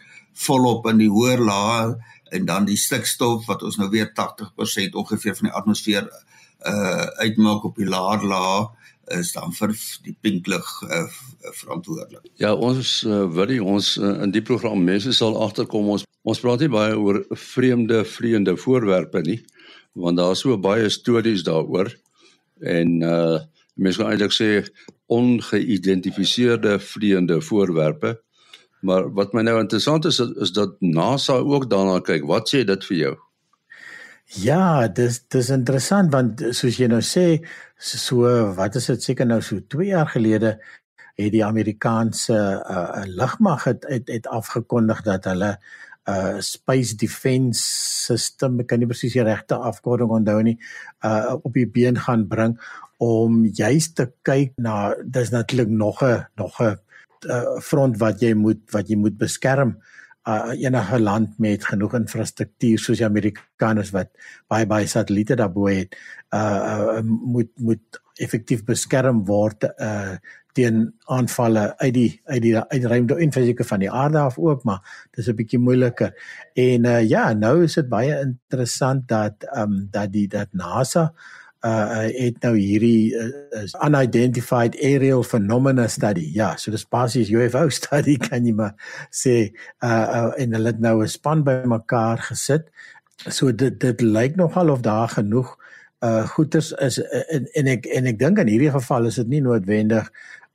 volop 0.45 0.87
in 0.91 1.01
die 1.03 1.11
hoër 1.11 1.43
lae 1.43 1.95
en 2.35 2.47
dan 2.47 2.65
die 2.67 2.79
stikstof 2.79 3.45
wat 3.49 3.63
ons 3.63 3.77
nou 3.79 3.89
weer 3.91 4.07
80% 4.15 4.95
ongeveer 4.95 5.35
van 5.41 5.51
die 5.51 5.57
atmosfeer 5.61 6.09
uh 6.65 7.05
uitmaak 7.21 7.67
op 7.67 7.75
die 7.77 7.87
laer 7.89 8.23
lae 8.25 8.63
is 9.13 9.31
dan 9.35 9.53
vir 9.53 9.73
die 10.05 10.15
pinklig 10.21 10.65
uh, 10.87 11.05
verantwoordelik. 11.61 12.25
Ja, 12.41 12.53
ons 12.55 13.03
uh, 13.05 13.25
wil 13.29 13.49
die 13.51 13.61
ons 13.63 13.95
uh, 13.97 14.15
in 14.25 14.33
die 14.33 14.43
program 14.45 14.83
mense 14.83 15.13
sal 15.13 15.37
agterkom 15.45 15.89
ons 15.95 16.05
ons 16.25 16.41
praat 16.41 16.63
nie 16.63 16.71
baie 16.73 16.95
oor 16.97 17.21
vreemde 17.37 18.01
vreemde 18.09 18.55
voorwerpe 18.57 19.21
nie, 19.27 19.39
want 19.93 20.17
daar 20.17 20.33
is 20.33 20.41
so 20.41 20.57
baie 20.57 20.89
stories 20.89 21.45
daaroor 21.45 21.93
en 22.61 23.01
uh 23.03 23.43
mense 23.75 23.99
kan 23.99 24.07
eintlik 24.07 24.31
sê 24.31 24.63
ongeïdentifiseerde 25.11 26.77
vreemde 26.79 27.41
voorwerpe. 27.41 28.13
Maar 28.85 29.09
wat 29.13 29.33
my 29.33 29.41
nou 29.43 29.57
interessant 29.59 30.05
is 30.05 30.19
is 30.19 30.53
dat 30.55 30.77
NASA 30.79 31.35
ook 31.37 31.69
daarna 31.69 31.99
kyk. 31.99 32.23
Wat 32.29 32.49
sê 32.49 32.63
dit 32.63 32.85
vir 32.85 32.97
jou? 32.97 33.15
Ja, 34.33 34.87
dis 34.87 35.19
dis 35.29 35.49
interessant 35.53 36.09
want 36.13 36.41
soos 36.57 36.79
jy 36.81 36.87
nou 36.89 37.01
sê, 37.05 37.43
so 37.77 38.25
wat 38.57 38.75
is 38.79 38.87
dit 38.89 39.03
seker 39.03 39.27
nou 39.29 39.37
so 39.41 39.61
2 39.69 39.91
jaar 39.91 40.09
gelede 40.09 40.55
het 41.15 41.31
die 41.31 41.43
Amerikaanse 41.45 42.33
uh, 42.35 43.03
lugmag 43.05 43.63
het, 43.69 43.85
het 43.87 44.09
het 44.09 44.27
afgekondig 44.27 45.03
dat 45.05 45.29
hulle 45.29 45.51
'n 45.53 46.11
uh, 46.11 46.41
space 46.41 46.95
defense 46.95 47.61
system, 47.61 48.59
ek 48.59 48.67
kan 48.67 48.79
nie 48.79 48.87
presies 48.87 49.13
die 49.13 49.23
regte 49.23 49.55
afkorting 49.55 50.09
onthou 50.09 50.41
nie, 50.43 50.57
uh, 51.05 51.35
op 51.41 51.53
die 51.53 51.67
been 51.67 51.97
gaan 51.97 52.27
bring 52.27 52.59
om 52.97 53.45
juist 53.45 53.95
te 53.95 54.11
kyk 54.21 54.53
na 54.57 54.95
dis 55.05 55.29
natuurlik 55.29 55.69
nog 55.69 56.01
'n 56.03 56.25
nog 56.35 56.61
'n 56.61 56.77
uh, 57.29 57.59
front 57.61 57.97
wat 57.97 58.21
jy 58.21 58.33
moet 58.33 58.61
wat 58.71 58.89
jy 58.89 58.95
moet 58.97 59.17
beskerm. 59.17 59.77
uh, 59.77 59.94
enige 60.25 60.99
land 60.99 61.39
met 61.39 61.65
genoeg 61.65 61.93
infrastruktuur 61.93 62.79
soos 62.79 62.97
die 62.97 63.05
Amerikaners 63.05 63.91
wat 63.93 64.09
baie 64.47 64.65
baie 64.65 64.87
satelliete 64.87 65.35
daarbo 65.35 65.67
het 65.69 65.95
uh, 66.33 66.97
uh 66.97 67.03
moet 67.05 67.51
moet 67.55 68.01
effektief 68.15 68.63
beskerm 68.65 69.25
word 69.25 69.67
uh 69.77 70.17
teen 70.55 70.93
aanvalle 71.11 71.73
uit 71.77 71.93
die 71.93 72.11
uit 72.31 72.41
die 72.41 72.53
uit 72.57 72.85
ruimte 72.87 73.17
en 73.19 73.33
fisieke 73.35 73.65
van 73.67 73.81
die 73.83 73.91
aarde 73.91 74.21
af 74.23 74.37
ook 74.39 74.63
maar 74.63 75.07
dis 75.11 75.27
'n 75.27 75.35
bietjie 75.35 75.59
moeiliker. 75.59 76.13
En 76.53 76.85
uh 76.85 77.09
ja, 77.09 77.33
nou 77.33 77.63
is 77.63 77.73
dit 77.73 77.89
baie 77.89 78.19
interessant 78.19 79.07
dat 79.07 79.43
ehm 79.43 79.71
um, 79.71 79.87
dat 79.91 80.11
die 80.11 80.27
dat 80.27 80.47
NASA 80.51 81.13
uh 81.65 82.05
het 82.13 82.43
nou 82.43 82.53
hierdie 82.57 83.15
uh, 83.17 83.63
unidentified 83.85 84.75
aerial 84.77 85.23
phenomena 85.23 85.87
study. 85.87 86.27
Ja, 86.33 86.53
so 86.57 86.71
dis 86.71 86.85
basies 86.85 87.31
UFO 87.33 87.69
study 87.79 88.17
kan 88.21 88.45
jy 88.45 88.53
maar 88.53 88.75
sê 89.09 89.35
uh, 89.81 89.89
uh 89.89 90.31
en 90.37 90.53
hulle 90.53 90.73
het 90.73 90.79
nou 90.79 91.01
'n 91.03 91.09
span 91.09 91.43
bymekaar 91.43 92.21
gesit. 92.29 92.69
So 93.27 93.51
dit 93.51 93.79
dit 93.79 94.01
lyk 94.01 94.35
nogal 94.35 94.69
of 94.69 94.81
daar 94.85 95.09
genoeg 95.09 95.57
uh 96.05 96.27
goeters 96.27 96.71
is 96.71 97.01
en 97.29 97.49
en 97.53 97.67
ek 97.67 97.85
en 97.85 98.05
ek 98.05 98.19
dink 98.19 98.39
in 98.39 98.47
hierdie 98.47 98.71
geval 98.71 99.05
is 99.09 99.15
dit 99.15 99.27
nie 99.27 99.41
noodwendig 99.41 100.11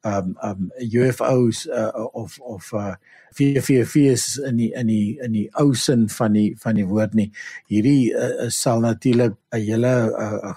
um 0.07 0.37
um 0.45 0.71
UFOs 0.79 1.67
uh, 1.67 2.07
of 2.13 2.39
of 2.41 2.73
uh 2.73 2.95
VVV's 3.35 4.39
in 4.39 4.57
die 4.57 4.73
in 4.75 4.87
die 4.87 5.19
in 5.23 5.33
die 5.33 5.49
ou 5.59 5.75
sin 5.75 6.09
van 6.09 6.33
die 6.33 6.55
van 6.59 6.75
die 6.75 6.87
woord 6.87 7.15
nie. 7.15 7.31
Hierdie 7.71 8.11
uh, 8.15 8.49
sal 8.49 8.81
natuurlik 8.81 9.35
'n 9.55 9.61
hele 9.61 9.95
uh, 10.11 10.55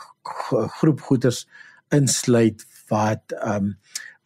groep 0.79 1.01
goeders 1.01 1.47
insluit 1.89 2.65
wat 2.89 3.33
um 3.45 3.77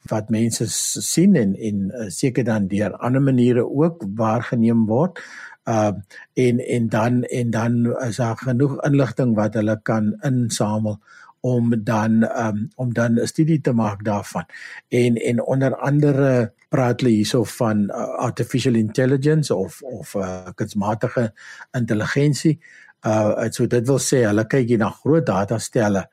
wat 0.07 0.29
mense 0.29 0.67
sien 1.03 1.35
en 1.35 1.55
en 1.55 1.91
uh, 1.91 2.07
seker 2.07 2.43
dan 2.47 2.67
deur 2.71 2.95
ander 3.03 3.21
maniere 3.21 3.65
ook 3.67 4.05
waargeneem 4.15 4.85
word. 4.87 5.19
Uh 5.67 5.91
en 6.33 6.59
en 6.59 6.89
dan 6.89 7.23
en 7.23 7.49
dan 7.49 7.73
is 8.07 8.15
daar 8.15 8.37
genoeg 8.37 8.81
inligting 8.87 9.35
wat 9.35 9.53
hulle 9.53 9.79
kan 9.83 10.15
insamel 10.23 11.01
om 11.39 11.83
dan 11.83 12.23
um, 12.23 12.69
om 12.75 12.93
dan 12.93 13.19
'n 13.19 13.27
studie 13.27 13.61
te 13.61 13.71
maak 13.71 14.03
daarvan. 14.03 14.45
En 14.87 15.15
en 15.15 15.43
onder 15.43 15.75
andere 15.75 16.53
praat 16.69 17.01
hulle 17.01 17.13
hierso 17.13 17.43
van 17.43 17.77
uh, 17.79 17.95
artificial 18.03 18.73
intelligence 18.73 19.55
of 19.55 19.81
of 19.81 20.13
uh, 20.13 20.47
kunsmatige 20.55 21.33
intelligensie. 21.71 22.59
Uh 23.07 23.47
so 23.55 23.67
dit 23.71 23.85
wil 23.87 24.01
sê 24.03 24.23
hulle 24.27 24.43
kyk 24.51 24.71
hier 24.73 24.81
na 24.81 24.89
groot 25.01 25.25
datastelle 25.27 26.07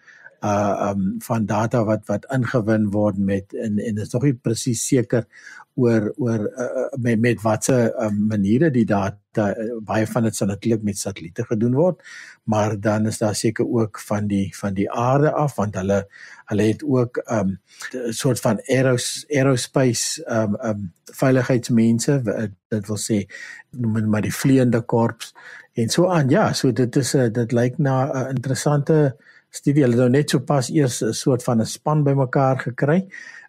uh 0.44 0.92
um 0.92 1.14
van 1.24 1.46
data 1.46 1.84
wat 1.88 2.06
wat 2.06 2.26
ingewin 2.36 2.90
word 2.92 3.18
met 3.18 3.54
en 3.54 3.78
en 3.78 4.00
is 4.02 4.12
nog 4.12 4.26
nie 4.28 4.34
presies 4.34 4.86
seker 4.86 5.24
oor 5.74 6.12
oor 6.22 6.44
uh, 6.46 6.86
met 7.02 7.20
met 7.20 7.42
watse 7.42 7.76
uh, 7.90 8.10
maniere 8.10 8.70
die 8.70 8.84
data 8.86 9.48
uh, 9.50 9.78
baie 9.82 10.06
van 10.06 10.28
dit 10.28 10.36
sal 10.36 10.50
natuurlik 10.52 10.84
met 10.86 10.98
satelliete 10.98 11.46
gedoen 11.48 11.74
word 11.74 12.02
maar 12.44 12.76
dan 12.80 13.06
is 13.10 13.18
daar 13.18 13.34
seker 13.34 13.66
ook 13.66 14.00
van 14.00 14.28
die 14.30 14.46
van 14.56 14.74
die 14.74 14.90
aarde 14.90 15.32
af 15.32 15.56
want 15.56 15.74
hulle 15.80 16.04
hulle 16.52 16.68
het 16.68 16.84
ook 16.84 17.18
'n 17.24 17.38
um, 17.38 17.58
soort 18.10 18.40
van 18.40 18.60
aeros, 18.68 19.26
aerospace 19.28 20.22
um 20.30 20.56
um 20.62 20.92
veiligheidsmense 21.04 22.22
dit 22.68 22.86
wil 22.86 22.98
sê 22.98 23.24
noem 23.70 24.08
maar 24.08 24.22
die 24.22 24.34
vleiende 24.34 24.80
korps 24.80 25.34
en 25.74 25.88
so 25.88 26.08
aan. 26.08 26.28
Ja 26.28 26.52
so 26.52 26.72
dit 26.72 26.96
is 26.96 27.14
'n 27.14 27.18
uh, 27.18 27.32
dit 27.32 27.52
lyk 27.52 27.78
na 27.78 28.04
'n 28.04 28.16
uh, 28.16 28.28
interessante 28.28 29.16
studie 29.54 29.84
hulle 29.86 29.98
nou 29.98 30.10
net 30.10 30.32
so 30.34 30.42
pas 30.42 30.70
eers 30.70 31.02
'n 31.02 31.12
soort 31.12 31.42
van 31.46 31.60
'n 31.60 31.66
span 31.66 32.04
bymekaar 32.04 32.58
gekry. 32.68 33.06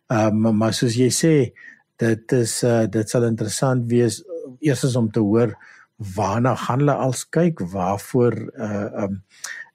Um 0.09 0.57
maar 0.57 0.73
soos 0.73 0.95
jy 0.95 1.09
sê 1.09 1.53
dit 1.97 2.33
is 2.33 2.63
uh, 2.63 2.85
dit 2.87 3.09
sal 3.09 3.23
interessant 3.23 3.89
wees 3.89 4.23
eerstens 4.59 4.95
om 4.95 5.11
te 5.11 5.19
hoor 5.19 5.55
waarna 5.97 6.55
gaan 6.55 6.79
hulle 6.79 6.93
als 6.93 7.25
kyk? 7.29 7.59
Waarvoor 7.59 8.33
uh 8.57 9.03
um 9.03 9.23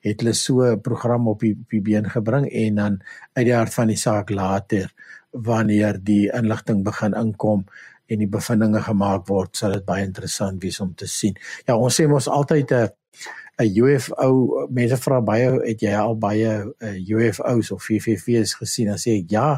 het 0.00 0.20
hulle 0.20 0.32
so 0.32 0.62
'n 0.62 0.80
program 0.80 1.28
op 1.28 1.40
die, 1.40 1.56
die 1.68 1.80
been 1.80 2.10
gebring? 2.10 2.46
En 2.52 2.74
dan 2.74 3.02
uit 3.32 3.46
die 3.46 3.54
hart 3.54 3.74
van 3.74 3.86
die 3.86 3.96
saak 3.96 4.30
later 4.30 4.92
wanneer 5.30 5.98
die 6.02 6.30
inligting 6.32 6.84
begin 6.84 7.14
inkom 7.14 7.64
en 8.06 8.18
die 8.18 8.28
bevindinge 8.28 8.82
gemaak 8.82 9.28
word 9.28 9.56
sal 9.56 9.72
dit 9.72 9.84
baie 9.84 10.04
interessant 10.04 10.62
wees 10.62 10.80
om 10.80 10.94
te 10.94 11.06
sien. 11.06 11.36
Ja, 11.66 11.76
ons 11.76 12.00
sê 12.00 12.08
mos 12.08 12.28
altyd 12.28 12.72
'n 12.72 12.88
'n 13.62 13.70
UFO 13.84 14.28
mense 14.76 14.98
vra 15.04 15.18
baie 15.30 15.48
het 15.64 15.82
jy 15.86 15.94
al 16.02 16.14
baie 16.26 16.52
uh, 16.90 16.94
UFOs 17.16 17.72
of 17.76 17.84
VVV's 17.88 18.54
gesien? 18.60 18.92
Dan 18.92 19.02
sê 19.04 19.16
ek 19.20 19.34
ja, 19.36 19.48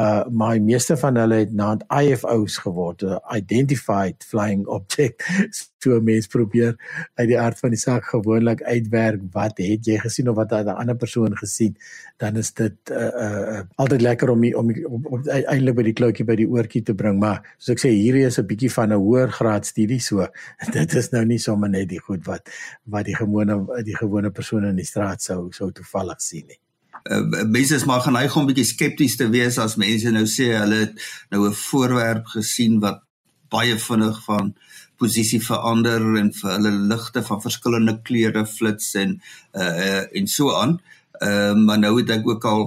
Uh 0.00 0.24
maar 0.40 0.56
die 0.56 0.64
meeste 0.64 0.96
van 0.96 1.18
hulle 1.20 1.42
het 1.42 1.52
naand 1.52 1.82
IFO's 1.92 2.56
geword, 2.64 3.02
uh, 3.02 3.18
identified 3.36 4.24
flying 4.24 4.66
object. 4.66 5.26
so 5.82 6.00
mense 6.04 6.28
probeer 6.28 6.74
uit 7.14 7.28
die 7.30 7.38
aard 7.40 7.58
van 7.58 7.72
die 7.72 7.80
saak 7.80 8.04
gewoonlik 8.12 8.62
uitwerk 8.62 9.22
wat 9.34 9.60
het 9.62 9.88
jy 9.88 9.96
gesien 10.02 10.28
of 10.28 10.36
wat 10.36 10.52
'n 10.52 10.68
ander 10.68 10.96
persoon 10.96 11.36
gesien, 11.36 11.76
dan 12.16 12.36
is 12.36 12.52
dit 12.52 12.76
uh 12.90 13.10
uh 13.24 13.60
altyd 13.74 14.00
lekker 14.00 14.30
om 14.30 14.40
die, 14.40 14.54
om, 14.58 14.72
die, 14.72 14.88
om, 14.88 15.06
om 15.06 15.28
eintlik 15.28 15.76
by 15.76 15.82
die 15.82 15.96
kloutjie 15.96 16.24
by 16.24 16.36
die 16.36 16.48
oortjie 16.48 16.82
te 16.82 16.94
bring, 16.94 17.18
maar 17.18 17.42
soos 17.58 17.76
ek 17.76 17.84
sê 17.84 17.92
hierdie 17.96 18.26
is 18.28 18.38
'n 18.38 18.46
bietjie 18.46 18.72
van 18.72 18.92
'n 18.92 19.02
hoër 19.04 19.30
graad 19.40 19.66
studie 19.66 20.00
so. 20.00 20.26
dit 20.78 20.94
is 20.94 21.12
nou 21.12 21.24
nie 21.24 21.38
sommer 21.38 21.68
net 21.68 21.88
die 21.88 22.00
goed 22.00 22.26
wat 22.26 22.50
wat 22.84 23.04
die 23.04 23.16
gewone 23.16 23.82
die 23.84 23.96
gewone 23.96 24.30
persone 24.30 24.68
in 24.68 24.76
die 24.76 24.90
straat 24.92 25.22
sou 25.22 25.48
sou 25.52 25.70
toevallig 25.72 26.20
sien 26.20 26.46
nie 26.46 26.60
uh, 27.04 27.44
mense 27.46 27.74
is 27.74 27.84
maar 27.84 28.00
geneig 28.00 28.36
om 28.36 28.46
bietjie 28.46 28.64
skepties 28.64 29.16
te 29.16 29.28
wees 29.28 29.58
as 29.58 29.76
mense 29.80 30.10
nou 30.10 30.26
sê 30.26 30.50
hulle 30.56 30.84
het 30.84 31.06
nou 31.30 31.48
'n 31.48 31.54
voorwerp 31.54 32.26
gesien 32.26 32.80
wat 32.80 33.02
baie 33.50 33.78
vinnig 33.78 34.24
van 34.24 34.54
posisie 35.00 35.40
verander 35.42 36.02
en 36.20 36.32
vir 36.32 36.50
hulle 36.56 36.72
ligte 36.92 37.22
van 37.22 37.42
verskillende 37.42 37.96
kleure 38.06 38.44
flits 38.46 38.94
en 38.94 39.20
uh 39.54 40.02
en 40.12 40.26
so 40.26 40.54
aan. 40.54 40.80
Ehm 41.20 41.58
uh, 41.58 41.64
maar 41.66 41.78
nou 41.78 41.96
het 42.00 42.10
ek 42.10 42.28
ook 42.28 42.44
al 42.44 42.64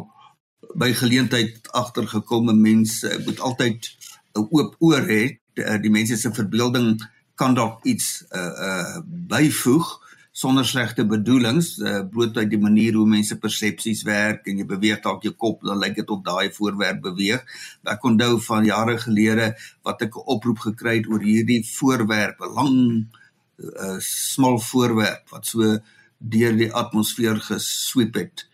by 0.75 0.93
geleentheid 0.93 1.71
agtergekom 1.71 2.49
'n 2.49 2.61
mens 2.61 3.03
uh, 3.03 3.17
moet 3.25 3.39
altyd 3.39 3.89
'n 4.33 4.47
oop 4.49 4.75
oor 4.79 5.01
hê. 5.01 5.37
Uh, 5.53 5.77
die 5.81 5.91
mense 5.91 6.17
se 6.17 6.33
verbeelding 6.33 7.09
kan 7.35 7.53
dalk 7.53 7.83
iets 7.83 8.25
uh 8.31 8.53
uh 8.69 8.97
byvoeg 9.05 10.02
sonder 10.33 10.65
slegte 10.65 11.05
bedoelings 11.05 11.75
uh, 11.77 12.01
bloot 12.09 12.37
uit 12.41 12.49
die 12.49 12.59
manier 12.61 12.95
hoe 12.97 13.05
mense 13.07 13.37
persepsies 13.37 14.01
werk 14.07 14.47
en 14.49 14.57
jy 14.57 14.65
beweeg 14.65 15.03
dalk 15.03 15.25
jou 15.27 15.33
kop 15.37 15.61
dan 15.61 15.77
lyk 15.81 15.99
dit 15.99 16.09
of 16.09 16.23
daai 16.25 16.49
voorwerp 16.55 17.03
beweeg. 17.05 17.43
Ek 17.85 18.07
onthou 18.09 18.39
van 18.47 18.65
jare 18.65 18.97
gelede 19.03 19.51
wat 19.85 20.01
ek 20.01 20.17
'n 20.17 20.25
oproep 20.35 20.65
gekry 20.65 20.97
het 20.97 21.09
oor 21.11 21.21
hierdie 21.21 21.61
voorwerp, 21.61 22.41
'n 22.41 22.55
lang 22.57 22.79
uh, 23.61 23.99
smal 23.99 24.57
voorwerp 24.59 25.29
wat 25.29 25.45
so 25.45 25.77
deur 26.17 26.57
die 26.57 26.71
atmosfeer 26.73 27.37
gesweep 27.37 28.15
het. 28.17 28.47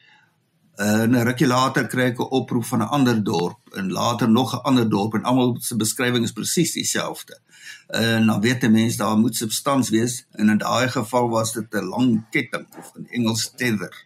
Uh, 0.79 1.01
en 1.01 1.12
'n 1.12 1.25
rukkie 1.27 1.48
later 1.48 1.88
kry 1.88 2.05
ek 2.12 2.19
'n 2.19 2.31
oproep 2.39 2.65
van 2.65 2.79
'n 2.79 2.91
ander 2.95 3.24
dorp 3.24 3.59
en 3.75 3.91
later 3.91 4.29
nog 4.29 4.53
'n 4.53 4.63
ander 4.63 4.89
dorp 4.89 5.13
en 5.13 5.24
almal 5.24 5.57
se 5.59 5.75
beskrywing 5.75 6.24
is 6.24 6.31
presies 6.31 6.71
dieselfde 6.71 7.39
en 7.88 8.25
dan 8.25 8.41
weet 8.41 8.63
'n 8.63 8.71
mens 8.71 8.95
daar 8.95 9.17
moet 9.17 9.36
substans 9.36 9.89
wees 9.89 10.25
en 10.31 10.50
in 10.50 10.57
daai 10.57 10.88
geval 10.89 11.29
was 11.29 11.53
dit 11.53 11.74
'n 11.74 11.83
lang 11.83 12.24
ketting 12.29 12.67
of 12.77 12.91
in 12.95 13.07
Engels 13.09 13.51
tether 13.55 14.05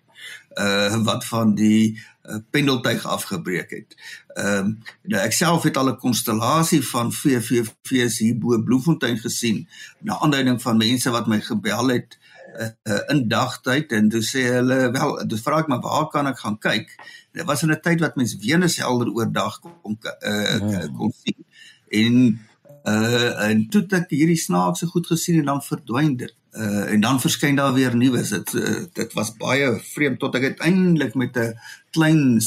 uh 0.57 1.03
wat 1.03 1.25
van 1.25 1.55
die 1.55 2.01
uh, 2.23 2.35
pendeltuig 2.49 3.05
afgebreek 3.05 3.69
het. 3.69 3.95
Ehm 4.33 4.57
um, 4.57 4.79
nou 5.01 5.21
ek 5.21 5.33
self 5.33 5.63
het 5.63 5.77
al 5.77 5.89
'n 5.89 5.97
konstellasie 5.97 6.87
van 6.87 7.11
VVV's 7.11 8.17
hier 8.17 8.37
bo 8.37 8.63
Bloemfontein 8.63 9.17
gesien 9.17 9.67
na 9.99 10.19
aanduiding 10.19 10.61
van 10.61 10.77
mense 10.77 11.09
wat 11.09 11.27
my 11.27 11.41
gebel 11.41 11.87
het 11.87 12.17
uh, 12.59 12.99
in 13.13 13.27
dagtyd 13.27 13.91
en 13.91 14.09
toe 14.09 14.21
sê 14.21 14.45
hulle 14.57 14.79
wel 14.95 15.13
toe 15.27 15.39
vra 15.41 15.59
ek 15.63 15.69
maar 15.71 15.83
waar 15.83 16.07
kan 16.13 16.27
ek 16.27 16.39
gaan 16.39 16.57
kyk? 16.59 16.95
Dit 17.33 17.45
was 17.49 17.63
in 17.63 17.71
'n 17.71 17.81
tyd 17.81 17.99
wat 18.01 18.15
mense 18.15 18.39
Venus 18.39 18.77
helder 18.77 19.09
oordag 19.13 19.59
kon 19.61 19.97
uh 19.97 20.87
kon 20.97 21.13
sien 21.23 21.45
en 21.89 22.39
Uh 22.83 23.39
en 23.47 23.61
toe 23.71 23.85
ek 23.95 24.09
hierdie 24.11 24.39
snaakse 24.39 24.89
goed 24.91 25.07
gesien 25.07 25.37
en 25.39 25.45
dan 25.53 25.61
verdwyn 25.63 26.17
dit. 26.19 26.33
Uh 26.51 26.91
en 26.91 26.99
dan 27.01 27.19
verskyn 27.19 27.55
daar 27.55 27.73
weer 27.73 27.95
nuwe. 27.95 28.23
Dit 28.27 28.53
uh, 28.59 28.83
dit 28.93 29.13
was 29.15 29.31
baie 29.39 29.69
vreemd 29.93 30.19
tot 30.19 30.35
ek 30.35 30.49
uiteindelik 30.51 31.15
met 31.15 31.37
'n 31.37 31.55
klein 31.95 32.41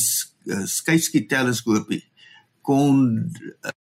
uh, 0.45 0.65
skyfskiet 0.65 1.29
teleskoopie 1.29 2.05
kon 2.61 3.33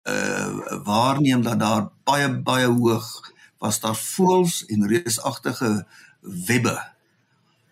uh 0.06 0.78
waarneem 0.86 1.42
dat 1.42 1.58
daar 1.58 1.90
baie 2.04 2.28
baie 2.30 2.70
hoog 2.70 3.32
was 3.58 3.80
daar 3.80 3.96
voëls 3.96 4.64
en 4.70 4.86
reusagtige 4.86 5.86
webbe. 6.24 6.76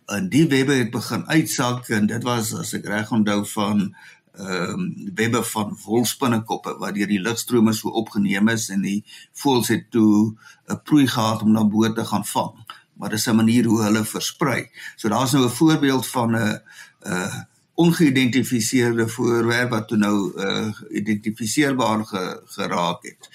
En 0.07 0.29
die 0.29 0.47
webbe 0.49 0.73
het 0.73 0.91
begin 0.91 1.27
uitsak 1.29 1.89
en 1.89 2.07
dit 2.07 2.23
was 2.23 2.55
as 2.55 2.75
ek 2.77 2.87
reg 2.87 3.13
onthou 3.13 3.45
van 3.55 3.95
ehm 4.33 4.81
um, 4.81 4.85
webbe 5.15 5.43
van 5.45 5.75
wolspinnekoppe 5.85 6.73
wat 6.81 6.95
deur 6.97 7.11
die 7.11 7.21
ligstrome 7.21 7.73
so 7.77 7.93
opgeneem 8.01 8.49
is 8.49 8.71
en 8.73 8.81
die 8.81 9.03
voëls 9.37 9.69
het 9.69 9.91
toe 9.93 10.33
'n 10.69 10.81
prooi 10.89 11.07
gehad 11.07 11.43
om 11.43 11.53
na 11.53 11.65
bo 11.65 11.93
te 11.93 12.05
gaan 12.05 12.25
vang. 12.25 12.55
Maar 12.97 13.11
dis 13.11 13.27
'n 13.27 13.37
manier 13.37 13.65
hoe 13.65 13.83
hulle 13.83 14.05
versprei. 14.05 14.71
So 14.97 15.09
daar's 15.09 15.33
nou 15.33 15.45
'n 15.45 15.51
voorbeeld 15.51 16.07
van 16.07 16.31
'n 16.31 16.37
'n 16.37 16.61
uh, 17.07 17.41
ongeïdentifiseerde 17.75 19.09
voorwerp 19.09 19.71
wat 19.71 19.89
toe 19.89 19.97
nou 19.97 20.33
uh, 20.37 20.69
identifiseerbaar 20.91 22.05
ge, 22.07 22.43
geraak 22.45 23.03
het. 23.03 23.31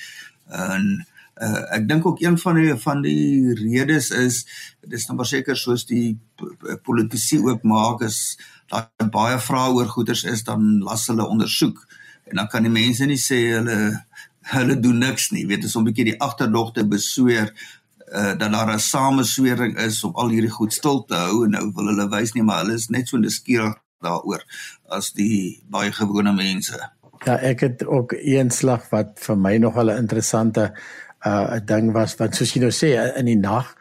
En 0.47 1.07
uh, 1.41 1.63
ek 1.77 1.87
dink 1.87 2.05
ook 2.05 2.21
een 2.21 2.37
van 2.37 2.55
die 2.55 2.75
van 2.75 3.01
die 3.01 3.53
redes 3.53 4.09
is 4.09 4.45
dis 4.81 5.07
nou 5.07 5.17
maar 5.17 5.29
seker 5.29 5.57
soos 5.57 5.85
die 5.85 6.19
politici 6.83 7.39
ook 7.39 7.63
maak 7.63 8.01
is 8.01 8.37
daar 8.71 9.09
baie 9.11 9.39
vrae 9.39 9.71
oor 9.73 9.87
goederes 9.87 10.23
is 10.23 10.43
dan 10.43 10.79
las 10.83 11.07
hulle 11.07 11.27
ondersoek. 11.27 11.85
En 12.27 12.35
dan 12.35 12.47
kan 12.47 12.67
die 12.67 12.71
mense 12.71 13.05
nie 13.05 13.19
sê 13.21 13.39
hulle 13.55 13.77
hulle 14.47 14.77
doen 14.79 14.99
niks 15.03 15.31
nie. 15.31 15.45
Weet 15.47 15.65
as 15.67 15.75
om 15.75 15.83
'n 15.83 15.89
bietjie 15.91 16.11
die 16.11 16.21
agterdogte 16.21 16.87
besweer 16.87 17.51
uh, 18.11 18.35
dat 18.39 18.51
daar 18.51 18.73
'n 18.73 18.79
sameswering 18.79 19.77
is 19.77 20.03
om 20.03 20.15
al 20.15 20.29
hierdie 20.29 20.51
goed 20.59 20.73
stil 20.73 21.03
te 21.03 21.15
hou. 21.15 21.45
En 21.45 21.51
nou 21.51 21.71
wil 21.75 21.87
hulle 21.91 22.09
wys 22.09 22.33
nie 22.33 22.43
maar 22.43 22.63
hulle 22.63 22.73
is 22.73 22.89
net 22.89 23.07
so 23.07 23.17
nuuskierig 23.17 23.75
daaroor 24.03 24.43
as 24.89 25.11
die 25.11 25.63
baie 25.69 25.91
gewone 25.91 26.33
mense. 26.33 26.77
Ja 27.25 27.37
ek 27.37 27.59
het 27.59 27.85
ook 27.85 28.13
een 28.13 28.51
slag 28.51 28.89
wat 28.89 29.19
vir 29.19 29.37
my 29.37 29.57
nog 29.57 29.75
'n 29.77 29.97
interessante 29.97 30.73
uh 31.27 31.59
ding 31.65 31.91
was 31.93 32.15
wat 32.19 32.35
soos 32.35 32.53
jy 32.55 32.61
nou 32.61 32.71
sê 32.71 32.95
in 33.19 33.25
die 33.31 33.39
nag 33.39 33.75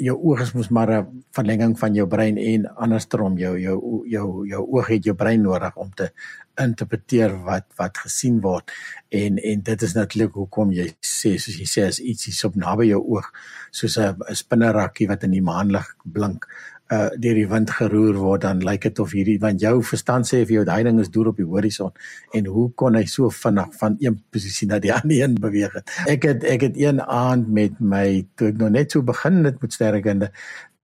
jou 0.00 0.14
oog 0.16 0.40
is 0.40 0.52
mos 0.56 0.70
maar 0.70 0.90
'n 0.90 1.24
verlenging 1.32 1.78
van 1.78 1.94
jou 1.94 2.06
brein 2.06 2.38
en 2.38 2.66
andersom. 2.76 3.38
Jou 3.38 3.58
jou 3.58 4.04
jou 4.08 4.46
jou 4.46 4.66
oog 4.70 4.86
het 4.86 5.04
jou 5.04 5.14
brein 5.14 5.42
nodig 5.42 5.76
om 5.76 5.90
te 5.94 6.12
interpreteer 6.56 7.44
wat 7.44 7.66
wat 7.76 7.98
gesien 7.98 8.40
word. 8.40 8.70
En 9.08 9.38
en 9.38 9.62
dit 9.62 9.82
is 9.82 9.94
natuurlik 9.94 10.32
hoekom 10.32 10.72
jy 10.72 10.96
sê 11.00 11.36
soos 11.38 11.58
jy 11.58 11.66
sê 11.66 11.86
as 11.86 12.00
iets 12.00 12.26
is 12.26 12.44
op 12.44 12.54
naby 12.54 12.86
jou 12.86 13.02
oog 13.02 13.32
soos 13.70 13.98
'n 13.98 14.16
spinnerakkie 14.34 15.08
wat 15.08 15.24
in 15.24 15.30
die 15.30 15.42
maanlig 15.42 15.96
blink 16.04 16.46
uh 16.92 17.08
deur 17.24 17.38
die 17.38 17.48
wind 17.48 17.70
geroer 17.72 18.18
word 18.20 18.42
dan 18.44 18.60
lyk 18.66 18.82
dit 18.88 18.98
of 19.00 19.12
hierdie 19.16 19.38
want 19.40 19.62
jou 19.64 19.78
verstand 19.90 20.28
sê 20.28 20.42
vir 20.44 20.58
jou 20.58 20.64
daai 20.68 20.82
ding 20.84 21.00
is 21.00 21.10
deur 21.14 21.30
op 21.30 21.38
die 21.40 21.48
horison. 21.48 21.92
En 22.36 22.50
hoe 22.52 22.66
kon 22.76 22.98
hy 22.98 23.04
so 23.08 23.30
vinnig 23.32 23.70
van 23.80 23.96
een 24.00 24.18
posisie 24.34 24.68
na 24.68 24.80
die 24.82 24.92
ander 24.98 25.22
een 25.22 25.38
beweeg 25.40 25.78
het? 25.78 25.94
Ek 26.10 26.28
het 26.28 26.44
ek 26.44 26.68
het 26.68 26.76
een 26.80 27.00
aand 27.00 27.48
met 27.48 27.80
my 27.80 28.26
toe 28.36 28.52
ek 28.52 28.60
nog 28.60 28.74
net 28.76 28.92
so 28.92 29.02
begin 29.02 29.44
het 29.48 29.62
met 29.62 29.72
sterrekunde 29.78 30.32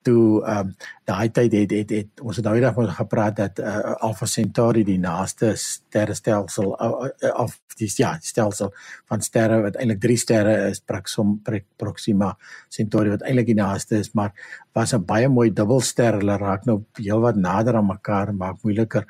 toe 0.05 0.43
ehm 0.45 0.69
um, 0.69 0.75
daai 1.05 1.29
tyd 1.29 1.53
het 1.53 1.71
het, 1.71 1.91
het 1.93 2.21
ons 2.21 2.39
het 2.39 2.45
nou 2.45 2.55
eendag 2.57 2.77
oor 2.81 2.89
gepraat 2.97 3.35
dat 3.37 3.59
uh, 3.61 3.93
Alpha 4.07 4.25
Centauri 4.25 4.81
die 4.83 4.97
naaste 4.97 5.51
sterrestelsel 5.61 6.71
uh, 6.73 7.09
uh, 7.21 7.33
of 7.43 7.59
die 7.77 7.89
ja, 7.99 8.15
stelsel 8.23 8.71
van 9.11 9.21
sterre 9.21 9.59
wat 9.65 9.77
eintlik 9.77 10.01
drie 10.01 10.17
sterre 10.17 10.55
is 10.71 10.81
Proxima 10.81 11.59
Proxima 11.77 12.31
Centauri 12.73 13.13
wat 13.13 13.25
eintlik 13.27 13.51
die 13.51 13.59
naaste 13.59 13.99
is 14.01 14.13
maar 14.17 14.33
was 14.75 14.93
'n 14.93 15.05
baie 15.05 15.27
mooi 15.29 15.53
dubbelster. 15.53 16.17
Hulle 16.19 16.37
raak 16.37 16.65
nou 16.65 16.83
heelwat 16.99 17.35
nader 17.35 17.75
aan 17.75 17.87
mekaar 17.87 18.33
maak 18.33 18.63
moeiliker 18.63 19.05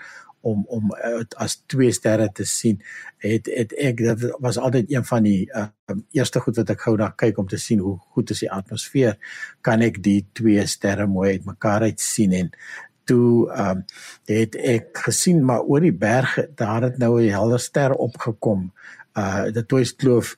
om 0.46 0.64
om 0.70 0.94
uh, 0.94 1.24
as 1.42 1.58
twee 1.72 1.92
sterre 1.96 2.30
te 2.34 2.46
sien 2.46 2.82
het 3.26 3.50
het 3.50 3.74
ek 3.90 4.04
dit 4.06 4.26
was 4.44 4.60
altyd 4.62 4.92
een 4.94 5.06
van 5.10 5.26
die 5.26 5.50
uh, 5.50 5.68
eerste 6.14 6.44
goed 6.44 6.62
wat 6.62 6.74
ek 6.76 6.86
gou 6.86 6.96
na 7.02 7.12
kyk 7.18 7.42
om 7.42 7.50
te 7.50 7.62
sien 7.62 7.82
hoe 7.84 7.98
goed 8.14 8.34
is 8.36 8.44
die 8.46 8.52
atmosfeer 8.52 9.18
kan 9.66 9.82
ek 9.86 10.02
die 10.06 10.22
twee 10.38 10.66
sterre 10.70 11.08
mooi 11.10 11.38
uitmekaar 11.38 11.90
uit 11.90 12.04
sien 12.04 12.36
en 12.38 12.54
toe 13.06 13.50
um, 13.54 13.84
het 14.30 14.56
ek 14.58 15.04
gesien 15.06 15.44
maar 15.46 15.66
oor 15.70 15.84
die 15.86 15.94
berge 15.94 16.48
daar 16.58 16.90
het 16.90 16.98
nou 16.98 17.22
'n 17.22 17.30
helder 17.30 17.60
ster 17.60 17.94
opgekom. 17.94 18.72
Uh 19.14 19.52
die 19.54 19.66
Toyskloof 19.66 20.38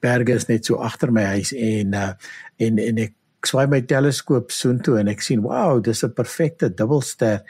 berge 0.00 0.34
is 0.34 0.48
net 0.48 0.64
so 0.64 0.74
agter 0.76 1.12
my 1.12 1.24
huis 1.24 1.52
en 1.52 1.94
uh 1.94 2.12
en 2.56 2.78
en 2.78 2.98
ek 2.98 3.14
ek 3.40 3.48
swaai 3.48 3.66
my 3.72 3.80
teleskoop 3.88 4.52
soontoe 4.52 4.98
en 5.00 5.08
ek 5.08 5.22
sien 5.24 5.40
wow 5.42 5.80
dis 5.80 6.04
'n 6.04 6.12
perfekte 6.12 6.68
dubbelster 6.68 7.40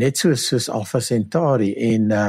net 0.00 0.20
so 0.20 0.34
soos 0.38 0.68
Alpha 0.72 1.00
Centauri. 1.04 1.70
En 1.92 2.10
uh, 2.14 2.28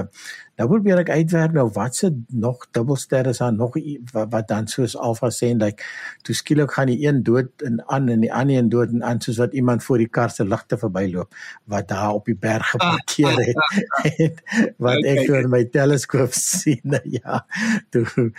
nou 0.59 0.67
probeer 0.69 1.01
ek 1.01 1.11
uitwerk 1.13 1.55
nou 1.55 1.67
wat 1.73 1.97
se 1.97 2.11
nog 2.43 2.67
dubbelsterre 2.75 3.31
is 3.33 3.39
daar 3.41 3.53
nog 3.55 3.77
wat, 4.11 4.27
wat 4.33 4.47
dan 4.49 4.67
soos 4.69 4.97
Alpha 4.97 5.31
en 5.47 5.61
like 5.63 5.83
toe 6.27 6.35
skielik 6.35 6.75
gaan 6.75 6.91
die 6.91 6.99
een 7.07 7.23
dood 7.23 7.65
en 7.65 7.79
aan 7.87 8.09
en 8.09 8.25
die 8.25 8.33
ander 8.33 8.57
een 8.57 8.69
dood 8.69 8.91
en 8.93 9.03
aan 9.03 9.21
soos 9.21 9.39
wat 9.41 9.53
iemand 9.53 9.83
voor 9.83 10.03
die 10.03 10.09
kar 10.09 10.29
se 10.29 10.45
ligte 10.45 10.77
verbyloop 10.77 11.33
wat 11.65 11.87
daar 11.87 12.13
op 12.13 12.25
die 12.25 12.37
berg 12.37 12.73
geparkeer 12.75 13.37
het. 13.39 13.57
En 14.21 14.35
wat 14.77 15.05
ek 15.05 15.25
deur 15.27 15.49
my 15.49 15.63
teleskoop 15.65 16.33
sien 16.51 16.99
ja 17.09 17.45
toe 17.89 18.31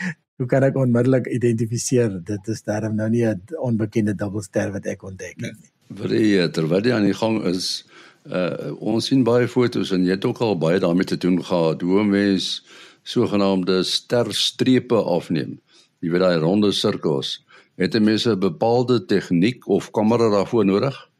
hoe 0.42 0.50
kan 0.50 0.66
ek 0.66 0.78
onmiddellik 0.78 1.28
identifiseer 1.30 2.16
dit 2.26 2.48
is 2.50 2.64
daarom 2.66 2.96
nou 2.98 3.08
nie 3.10 3.24
'n 3.26 3.40
onbekende 3.62 4.14
dubbelster 4.14 4.72
wat 4.72 4.86
ek 4.86 5.02
ontdek 5.02 5.38
het 5.38 5.54
nie. 5.54 5.70
Wat 5.98 6.10
jy 6.10 6.48
terwyl 6.48 6.82
jy 6.82 6.92
aan 6.92 7.06
die 7.06 7.20
gang 7.22 7.44
is, 7.46 7.84
uh 8.26 8.74
ons 8.80 9.06
sien 9.06 9.24
baie 9.24 9.48
fotos 9.48 9.92
en 9.92 10.04
jy 10.04 10.16
het 10.16 10.24
ook 10.24 10.40
al 10.40 10.58
baie 10.58 10.80
daarmee 10.80 11.06
te 11.06 11.16
doen 11.16 11.38
gehad 11.38 11.82
hoe 11.82 12.04
mens 12.04 12.64
sogenaamde 13.02 13.82
sterstrepe 13.82 14.94
afneem. 14.94 15.60
Jy 16.00 16.10
weet 16.10 16.22
daai 16.22 16.38
ronde 16.38 16.72
sirkels. 16.72 17.44
Het 17.76 17.94
'n 17.94 18.04
mens 18.04 18.26
'n 18.26 18.38
bepaalde 18.38 19.04
tegniek 19.04 19.68
of 19.68 19.90
kamera 19.90 20.30
daarvoor 20.30 20.64
nodig? 20.64 21.10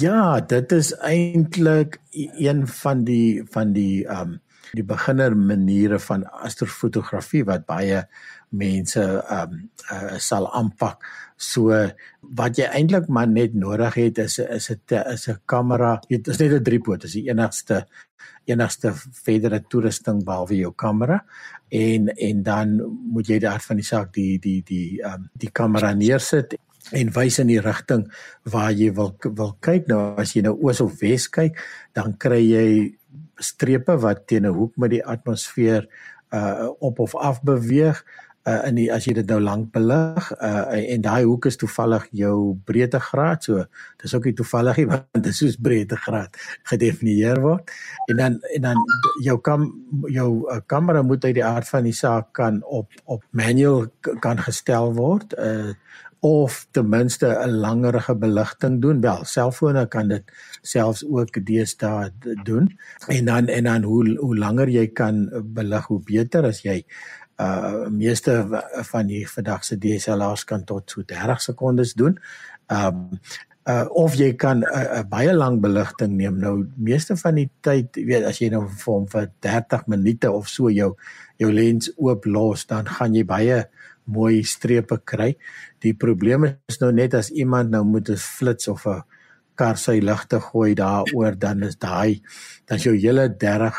Ja, 0.00 0.40
dit 0.40 0.72
is 0.72 0.92
eintlik 0.92 2.00
een 2.12 2.66
van 2.66 3.04
die 3.04 3.42
van 3.50 3.72
die 3.72 4.06
ehm 4.06 4.20
um, 4.20 4.40
die 4.72 4.84
beginner 4.84 5.36
maniere 5.36 5.98
van 5.98 6.24
astrofotografie 6.24 7.44
wat 7.44 7.66
baie 7.66 8.02
mense 8.50 9.02
ehm 9.02 9.52
um, 9.52 9.70
uh, 9.92 10.18
sal 10.18 10.48
aanpak. 10.54 11.04
So 11.36 11.74
wat 12.20 12.58
jy 12.58 12.66
eintlik 12.66 13.08
maar 13.08 13.28
net 13.28 13.54
nodig 13.54 13.94
het 13.94 14.18
is 14.18 14.38
is 14.38 14.70
'n 14.70 14.80
is 15.12 15.28
'n 15.28 15.40
kamera. 15.46 16.00
Dit 16.08 16.28
is 16.28 16.38
net 16.38 16.52
'n 16.52 16.62
driepoot, 16.62 17.04
is 17.04 17.12
die 17.12 17.28
enigste 17.28 17.86
enigste 18.44 18.92
verdere 19.24 19.60
toerusting 19.68 20.24
behalwe 20.24 20.56
jou 20.56 20.72
kamera 20.74 21.24
en 21.68 22.08
en 22.08 22.42
dan 22.42 22.76
moet 23.12 23.26
jy 23.26 23.38
daar 23.42 23.60
van 23.60 23.76
die 23.76 23.86
saak 23.86 24.12
die 24.14 24.38
die 24.38 24.62
die 24.62 25.02
ehm 25.02 25.14
um, 25.14 25.28
die 25.34 25.50
kamera 25.50 25.92
neersit 25.94 26.56
en 26.94 27.10
wys 27.10 27.40
in 27.42 27.50
die 27.50 27.60
rigting 27.60 28.06
waar 28.52 28.70
jy 28.70 28.92
wil 28.94 29.16
wil 29.24 29.56
kyk 29.60 29.88
nou 29.90 30.00
as 30.22 30.36
jy 30.36 30.44
nou 30.46 30.54
oos 30.62 30.80
of 30.80 31.00
wes 31.00 31.26
kyk 31.28 31.58
dan 31.98 32.14
kry 32.22 32.42
jy 32.44 32.68
strepe 33.36 33.96
wat 33.98 34.26
teen 34.26 34.46
'n 34.46 34.54
hoek 34.54 34.76
met 34.76 34.90
die 34.90 35.04
atmosfeer 35.04 35.88
uh 36.30 36.68
op 36.78 36.98
of 36.98 37.14
af 37.14 37.42
beweeg 37.42 38.04
uh 38.46 38.62
in 38.68 38.76
die 38.78 38.86
as 38.94 39.06
jy 39.08 39.12
dit 39.18 39.30
nou 39.30 39.40
lank 39.42 39.72
belig 39.74 40.28
uh 40.38 40.74
en 40.76 41.02
daai 41.02 41.24
hoek 41.26 41.48
is 41.50 41.58
toevallig 41.58 42.06
jou 42.14 42.54
breedtegraad 42.68 43.42
so 43.42 43.64
dis 44.02 44.14
ook 44.14 44.28
nie 44.28 44.36
toevallig 44.38 44.76
nie 44.80 44.86
want 44.92 45.08
dit 45.18 45.26
is 45.32 45.40
soos 45.42 45.56
breedtegraad 45.58 46.38
gedefinieer 46.70 47.40
word. 47.42 47.70
En 48.10 48.22
dan 48.22 48.38
en 48.54 48.68
dan 48.68 48.84
jou 49.24 49.38
kam 49.40 49.66
jou 50.14 50.30
uh, 50.46 50.60
kamera 50.66 51.02
moet 51.02 51.24
uit 51.24 51.34
die 51.40 51.44
aard 51.44 51.68
van 51.68 51.90
die 51.90 51.96
saak 51.96 52.32
kan 52.38 52.62
op 52.62 52.94
op 53.04 53.24
manual 53.30 53.86
kan 54.22 54.38
gestel 54.38 54.94
word 54.94 55.34
uh 55.38 55.74
of 56.20 56.66
ten 56.70 56.88
minste 56.88 57.26
'n 57.26 57.50
langerige 57.50 58.14
beligting 58.16 58.80
doen. 58.82 59.00
Wel, 59.00 59.24
selfone 59.24 59.86
kan 59.88 60.08
dit 60.08 60.22
selfs 60.62 61.04
ook 61.04 61.46
deesdae 61.46 62.10
doen. 62.42 62.78
En 63.06 63.24
dan 63.24 63.46
en 63.46 63.64
dan 63.64 63.82
hoe 63.82 64.16
hoe 64.18 64.36
langer 64.36 64.68
jy 64.68 64.86
kan 64.86 65.30
belig, 65.44 65.86
hoe 65.86 66.00
beter 66.02 66.44
as 66.44 66.62
jy 66.62 66.84
uh 67.36 67.88
meeste 67.88 68.62
van 68.72 69.06
die 69.06 69.28
vandag 69.28 69.64
se 69.64 69.76
DSLR's 69.78 70.44
kan 70.44 70.64
tot 70.64 70.90
so 70.90 71.02
30 71.04 71.40
sekondes 71.40 71.94
doen. 71.94 72.18
Um 72.66 73.20
uh 73.68 73.84
of 73.90 74.14
jy 74.14 74.32
kan 74.34 74.58
'n 74.58 74.62
uh, 74.62 74.98
uh, 74.98 75.04
baie 75.08 75.34
lang 75.34 75.60
beligting 75.60 76.16
neem. 76.16 76.38
Nou 76.38 76.66
meeste 76.76 77.16
van 77.16 77.34
die 77.34 77.50
tyd, 77.60 77.96
weet 77.96 78.24
as 78.24 78.38
jy 78.38 78.48
nou 78.48 78.68
vir 78.68 78.92
hom 78.94 79.06
vir 79.06 79.30
30 79.40 79.86
minute 79.86 80.30
of 80.30 80.48
so 80.48 80.70
jou 80.70 80.94
jou 81.36 81.52
lens 81.52 81.90
oop 81.96 82.24
los, 82.24 82.66
dan 82.66 82.86
gaan 82.86 83.14
jy 83.14 83.24
baie 83.24 83.66
mooi 84.06 84.42
strepe 84.46 84.98
kry. 85.04 85.34
Die 85.82 85.94
probleem 85.94 86.46
is 86.68 86.80
nou 86.80 86.92
net 86.92 87.14
as 87.14 87.30
iemand 87.30 87.70
nou 87.70 87.84
moet 87.84 88.10
'n 88.10 88.16
flits 88.16 88.68
of 88.68 88.86
'n 88.86 89.02
kar 89.54 89.76
sy 89.76 90.00
ligte 90.00 90.40
gooi 90.40 90.74
daaroor 90.74 91.38
dan 91.38 91.62
is 91.62 91.76
daai 91.76 92.20
dan 92.68 92.78
jou 92.78 92.94
hele 92.94 93.28
30 93.28 93.74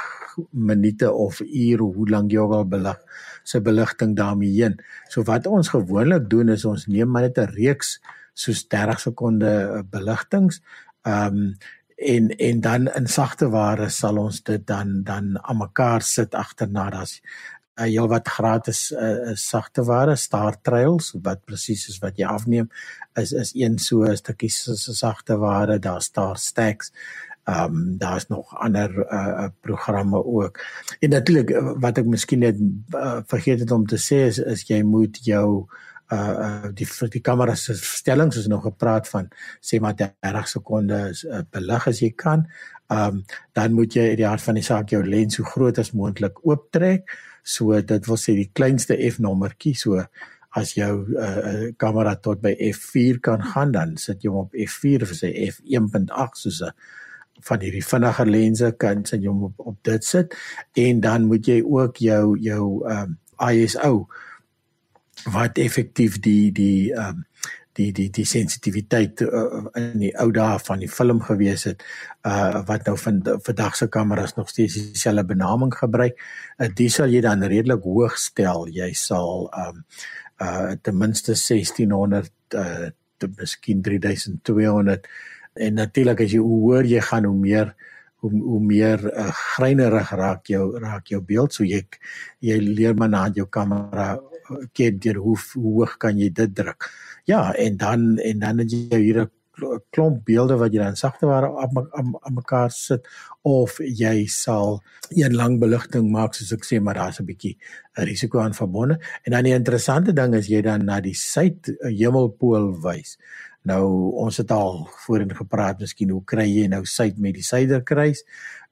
minute 0.52 1.12
of 1.12 1.42
ure 1.42 1.84
hoe 1.84 2.10
lank 2.10 2.32
jy 2.32 2.40
al 2.40 2.66
belig 2.66 2.98
se 3.44 3.62
beligting 3.62 4.16
daarmee 4.16 4.54
heen. 4.62 4.78
So 5.10 5.24
wat 5.24 5.48
ons 5.48 5.70
gewoonlik 5.70 6.30
doen 6.30 6.50
is 6.50 6.66
ons 6.66 6.88
neem 6.88 7.10
maar 7.10 7.22
net 7.22 7.38
'n 7.38 7.54
reeks 7.54 8.00
soos 8.34 8.68
30 8.68 9.00
sekonde 9.00 9.84
beligtings. 9.90 10.62
Ehm 11.06 11.36
um, 11.36 11.58
en 11.98 12.30
en 12.30 12.60
dan 12.62 12.88
in 12.88 13.08
sagte 13.08 13.50
ware 13.50 13.90
sal 13.90 14.18
ons 14.18 14.44
dit 14.44 14.68
dan 14.68 15.04
dan 15.04 15.40
aan 15.42 15.58
mekaar 15.58 16.02
sit 16.02 16.36
agterna 16.36 16.90
daar's 16.90 17.22
uh, 17.78 17.86
heel 17.86 18.08
wat 18.08 18.28
gratis 18.28 18.92
uh, 18.92 19.34
sagte 19.34 19.84
ware 19.84 20.16
Star 20.16 20.62
Trails 20.62 21.14
wat 21.22 21.46
presies 21.46 21.88
is 21.90 22.00
wat 22.00 22.18
jy 22.18 22.26
afneem 22.26 22.70
is 23.16 23.32
is 23.32 23.54
een 23.56 23.78
so 23.80 24.04
'n 24.04 24.18
stukkie 24.18 24.50
sagte 24.50 25.38
ware 25.38 25.80
daar 25.80 26.02
Star 26.02 26.38
Stacks 26.38 26.92
Ehm 27.48 27.64
um, 27.64 27.98
daar's 27.98 28.28
nog 28.28 28.58
ander 28.60 29.12
uh 29.12 29.48
programme 29.62 30.26
ook. 30.26 30.60
En 31.00 31.10
natuurlik 31.10 31.62
wat 31.80 31.98
ek 31.98 32.06
miskien 32.06 32.40
net 32.40 32.58
uh, 32.92 33.20
vergeet 33.26 33.60
het 33.60 33.72
om 33.72 33.86
te 33.86 33.96
sê 33.96 34.26
is, 34.28 34.38
is 34.38 34.66
jy 34.68 34.82
moet 34.84 35.20
jou 35.24 35.64
uh 36.12 36.68
die 36.74 36.88
die 37.10 37.22
kamera 37.22 37.56
se 37.56 37.76
stellings 37.76 38.36
is 38.38 38.48
nog 38.48 38.68
gepraat 38.68 39.08
van 39.08 39.30
sê 39.62 39.80
maar 39.80 39.96
30 39.96 40.48
sekondes 40.48 41.24
uh, 41.24 41.40
belig 41.50 41.88
as 41.88 42.04
jy 42.04 42.12
kan. 42.16 42.44
Ehm 42.92 43.08
um, 43.08 43.24
dan 43.52 43.80
moet 43.80 43.96
jy 43.96 44.10
uit 44.10 44.20
die 44.20 44.28
hart 44.28 44.44
van 44.44 44.60
die 44.60 44.68
saak 44.68 44.92
jou 44.92 45.04
lens 45.08 45.40
so 45.40 45.44
groot 45.44 45.80
as 45.80 45.92
moontlik 45.96 46.44
ooptrek. 46.44 47.16
So 47.48 47.78
dit 47.80 48.10
wil 48.10 48.20
sê 48.20 48.36
die 48.36 48.50
kleinste 48.54 48.98
f 49.08 49.22
nommertjie 49.24 49.76
so 49.80 50.04
as 50.58 50.74
jou 50.76 50.94
uh, 51.16 51.70
kamera 51.80 52.16
tot 52.20 52.42
by 52.44 52.54
f4 52.72 53.20
kan 53.24 53.44
gaan 53.54 53.74
dan 53.76 53.96
sit 54.02 54.24
jy 54.26 54.32
hom 54.34 54.48
op 54.48 54.56
f4 54.68 55.06
of 55.06 55.14
sê 55.16 55.32
f1.8 55.48 56.42
soos 56.42 56.62
'n 56.66 56.74
van 57.48 57.62
hierdie 57.62 57.86
vinniger 57.86 58.30
lense 58.30 58.72
kan 58.82 59.06
sit 59.06 59.22
jy 59.22 59.30
hom 59.30 59.44
op, 59.52 59.60
op 59.72 59.78
dit 59.86 60.04
sit. 60.04 60.34
En 60.74 61.02
dan 61.02 61.28
moet 61.30 61.46
jy 61.46 61.62
ook 61.62 62.02
jou 62.02 62.38
jou 62.42 62.66
ehm 62.88 63.14
um, 63.14 63.18
ISO 63.38 64.08
wat 65.32 65.58
effektief 65.62 66.20
die 66.20 66.52
die 66.52 66.94
ehm 66.94 67.22
um, 67.22 67.26
die 67.78 67.92
die 67.94 68.08
die 68.14 68.26
sensitiwiteit 68.26 69.22
uh, 69.26 69.64
in 69.78 70.02
die 70.02 70.12
ou 70.20 70.28
dae 70.34 70.58
van 70.66 70.82
die 70.82 70.90
film 70.92 71.22
gewees 71.26 71.68
het 71.70 71.84
uh 72.28 72.64
wat 72.68 72.88
nou 72.90 72.96
van 72.98 73.22
vandag 73.46 73.78
se 73.78 73.88
kameras 73.94 74.36
nog 74.36 74.50
steeds 74.50 74.78
dieselfde 74.78 75.26
benaming 75.26 75.74
gebruik. 75.74 76.18
Uh, 76.58 76.70
die 76.74 76.90
sal 76.90 77.14
jy 77.14 77.22
dan 77.22 77.46
redelik 77.46 77.86
hoog 77.86 78.18
stel. 78.22 78.68
Jy 78.68 78.92
sal 78.94 79.50
um 79.66 79.84
uh 80.42 80.76
ten 80.82 80.98
minste 80.98 81.36
1600 81.36 82.32
uh 82.56 82.90
te 83.18 83.30
miskien 83.38 83.82
3200 83.82 85.08
en 85.58 85.74
natuurlik 85.74 86.22
as 86.22 86.34
jy 86.34 86.42
hoe 86.42 86.60
hoër 86.66 86.86
jy 86.86 87.02
gaan 87.02 87.26
hoe 87.26 87.38
meer 87.38 87.76
hoe 88.22 88.32
hoe 88.32 88.60
meer 88.62 89.02
uh, 89.10 89.32
greinerig 89.56 90.12
raak 90.20 90.50
jou 90.54 90.66
raak 90.82 91.10
jou 91.10 91.22
beeld 91.22 91.54
so 91.54 91.66
jy 91.66 91.82
jy 92.46 92.60
leer 92.62 92.94
maar 92.94 93.10
na 93.10 93.24
jou 93.34 93.48
kamera 93.50 94.12
ken 94.74 95.00
deur 95.00 95.20
hoe, 95.22 95.38
hoe 95.54 95.74
hoog 95.80 95.98
kan 96.02 96.20
jy 96.20 96.30
dit 96.34 96.54
druk. 96.56 96.90
Ja, 97.28 97.54
en 97.54 97.78
dan 97.78 98.18
en 98.18 98.40
dan 98.40 98.58
het 98.58 98.72
jy 98.72 99.00
hier 99.04 99.20
'n 99.22 99.82
klomp 99.90 100.26
beelde 100.26 100.56
wat 100.58 100.74
jy 100.74 100.80
dan 100.80 100.96
sagte 100.96 101.26
ware 101.26 101.50
aan 101.60 102.34
mekaar 102.34 102.72
sit 102.72 103.08
of 103.42 103.80
jy 103.80 104.26
sal 104.28 104.82
een 105.10 105.36
lang 105.36 105.60
beligting 105.60 106.12
maak 106.12 106.38
soos 106.38 106.54
ek 106.56 106.64
sê 106.64 106.80
maar 106.80 106.94
daar's 106.96 107.20
'n 107.20 107.26
bietjie 107.26 107.58
'n 107.98 108.06
risiko 108.06 108.40
aan 108.40 108.54
verbonde. 108.54 109.00
En 109.24 109.32
dan 109.32 109.44
die 109.44 109.54
interessante 109.54 110.14
ding 110.14 110.36
is 110.36 110.48
jy 110.48 110.62
dan 110.62 110.86
na 110.86 111.02
die 111.02 111.16
suid 111.16 111.76
hemelpool 111.82 112.82
wys. 112.82 113.18
Nou 113.64 114.12
ons 114.16 114.38
het 114.38 114.52
al 114.52 114.88
voorheen 115.06 115.36
gepraat 115.36 115.80
miskien 115.80 116.10
hoe 116.10 116.24
kry 116.24 116.48
jy 116.48 116.68
nou 116.68 116.86
suid 116.86 117.18
met 117.18 117.34
die 117.34 117.44
suiderkruis? 117.44 118.24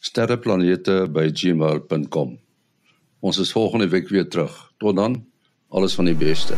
sterreplanete 0.00 1.08
by 1.12 1.26
gmail.com. 1.34 2.38
Ons 3.20 3.38
is 3.38 3.52
volgende 3.52 3.88
week 3.88 4.08
weer 4.08 4.28
terug. 4.28 4.72
Tot 4.78 4.96
dan, 4.96 5.24
alles 5.68 5.94
van 5.94 6.04
die 6.04 6.16
beste. 6.16 6.56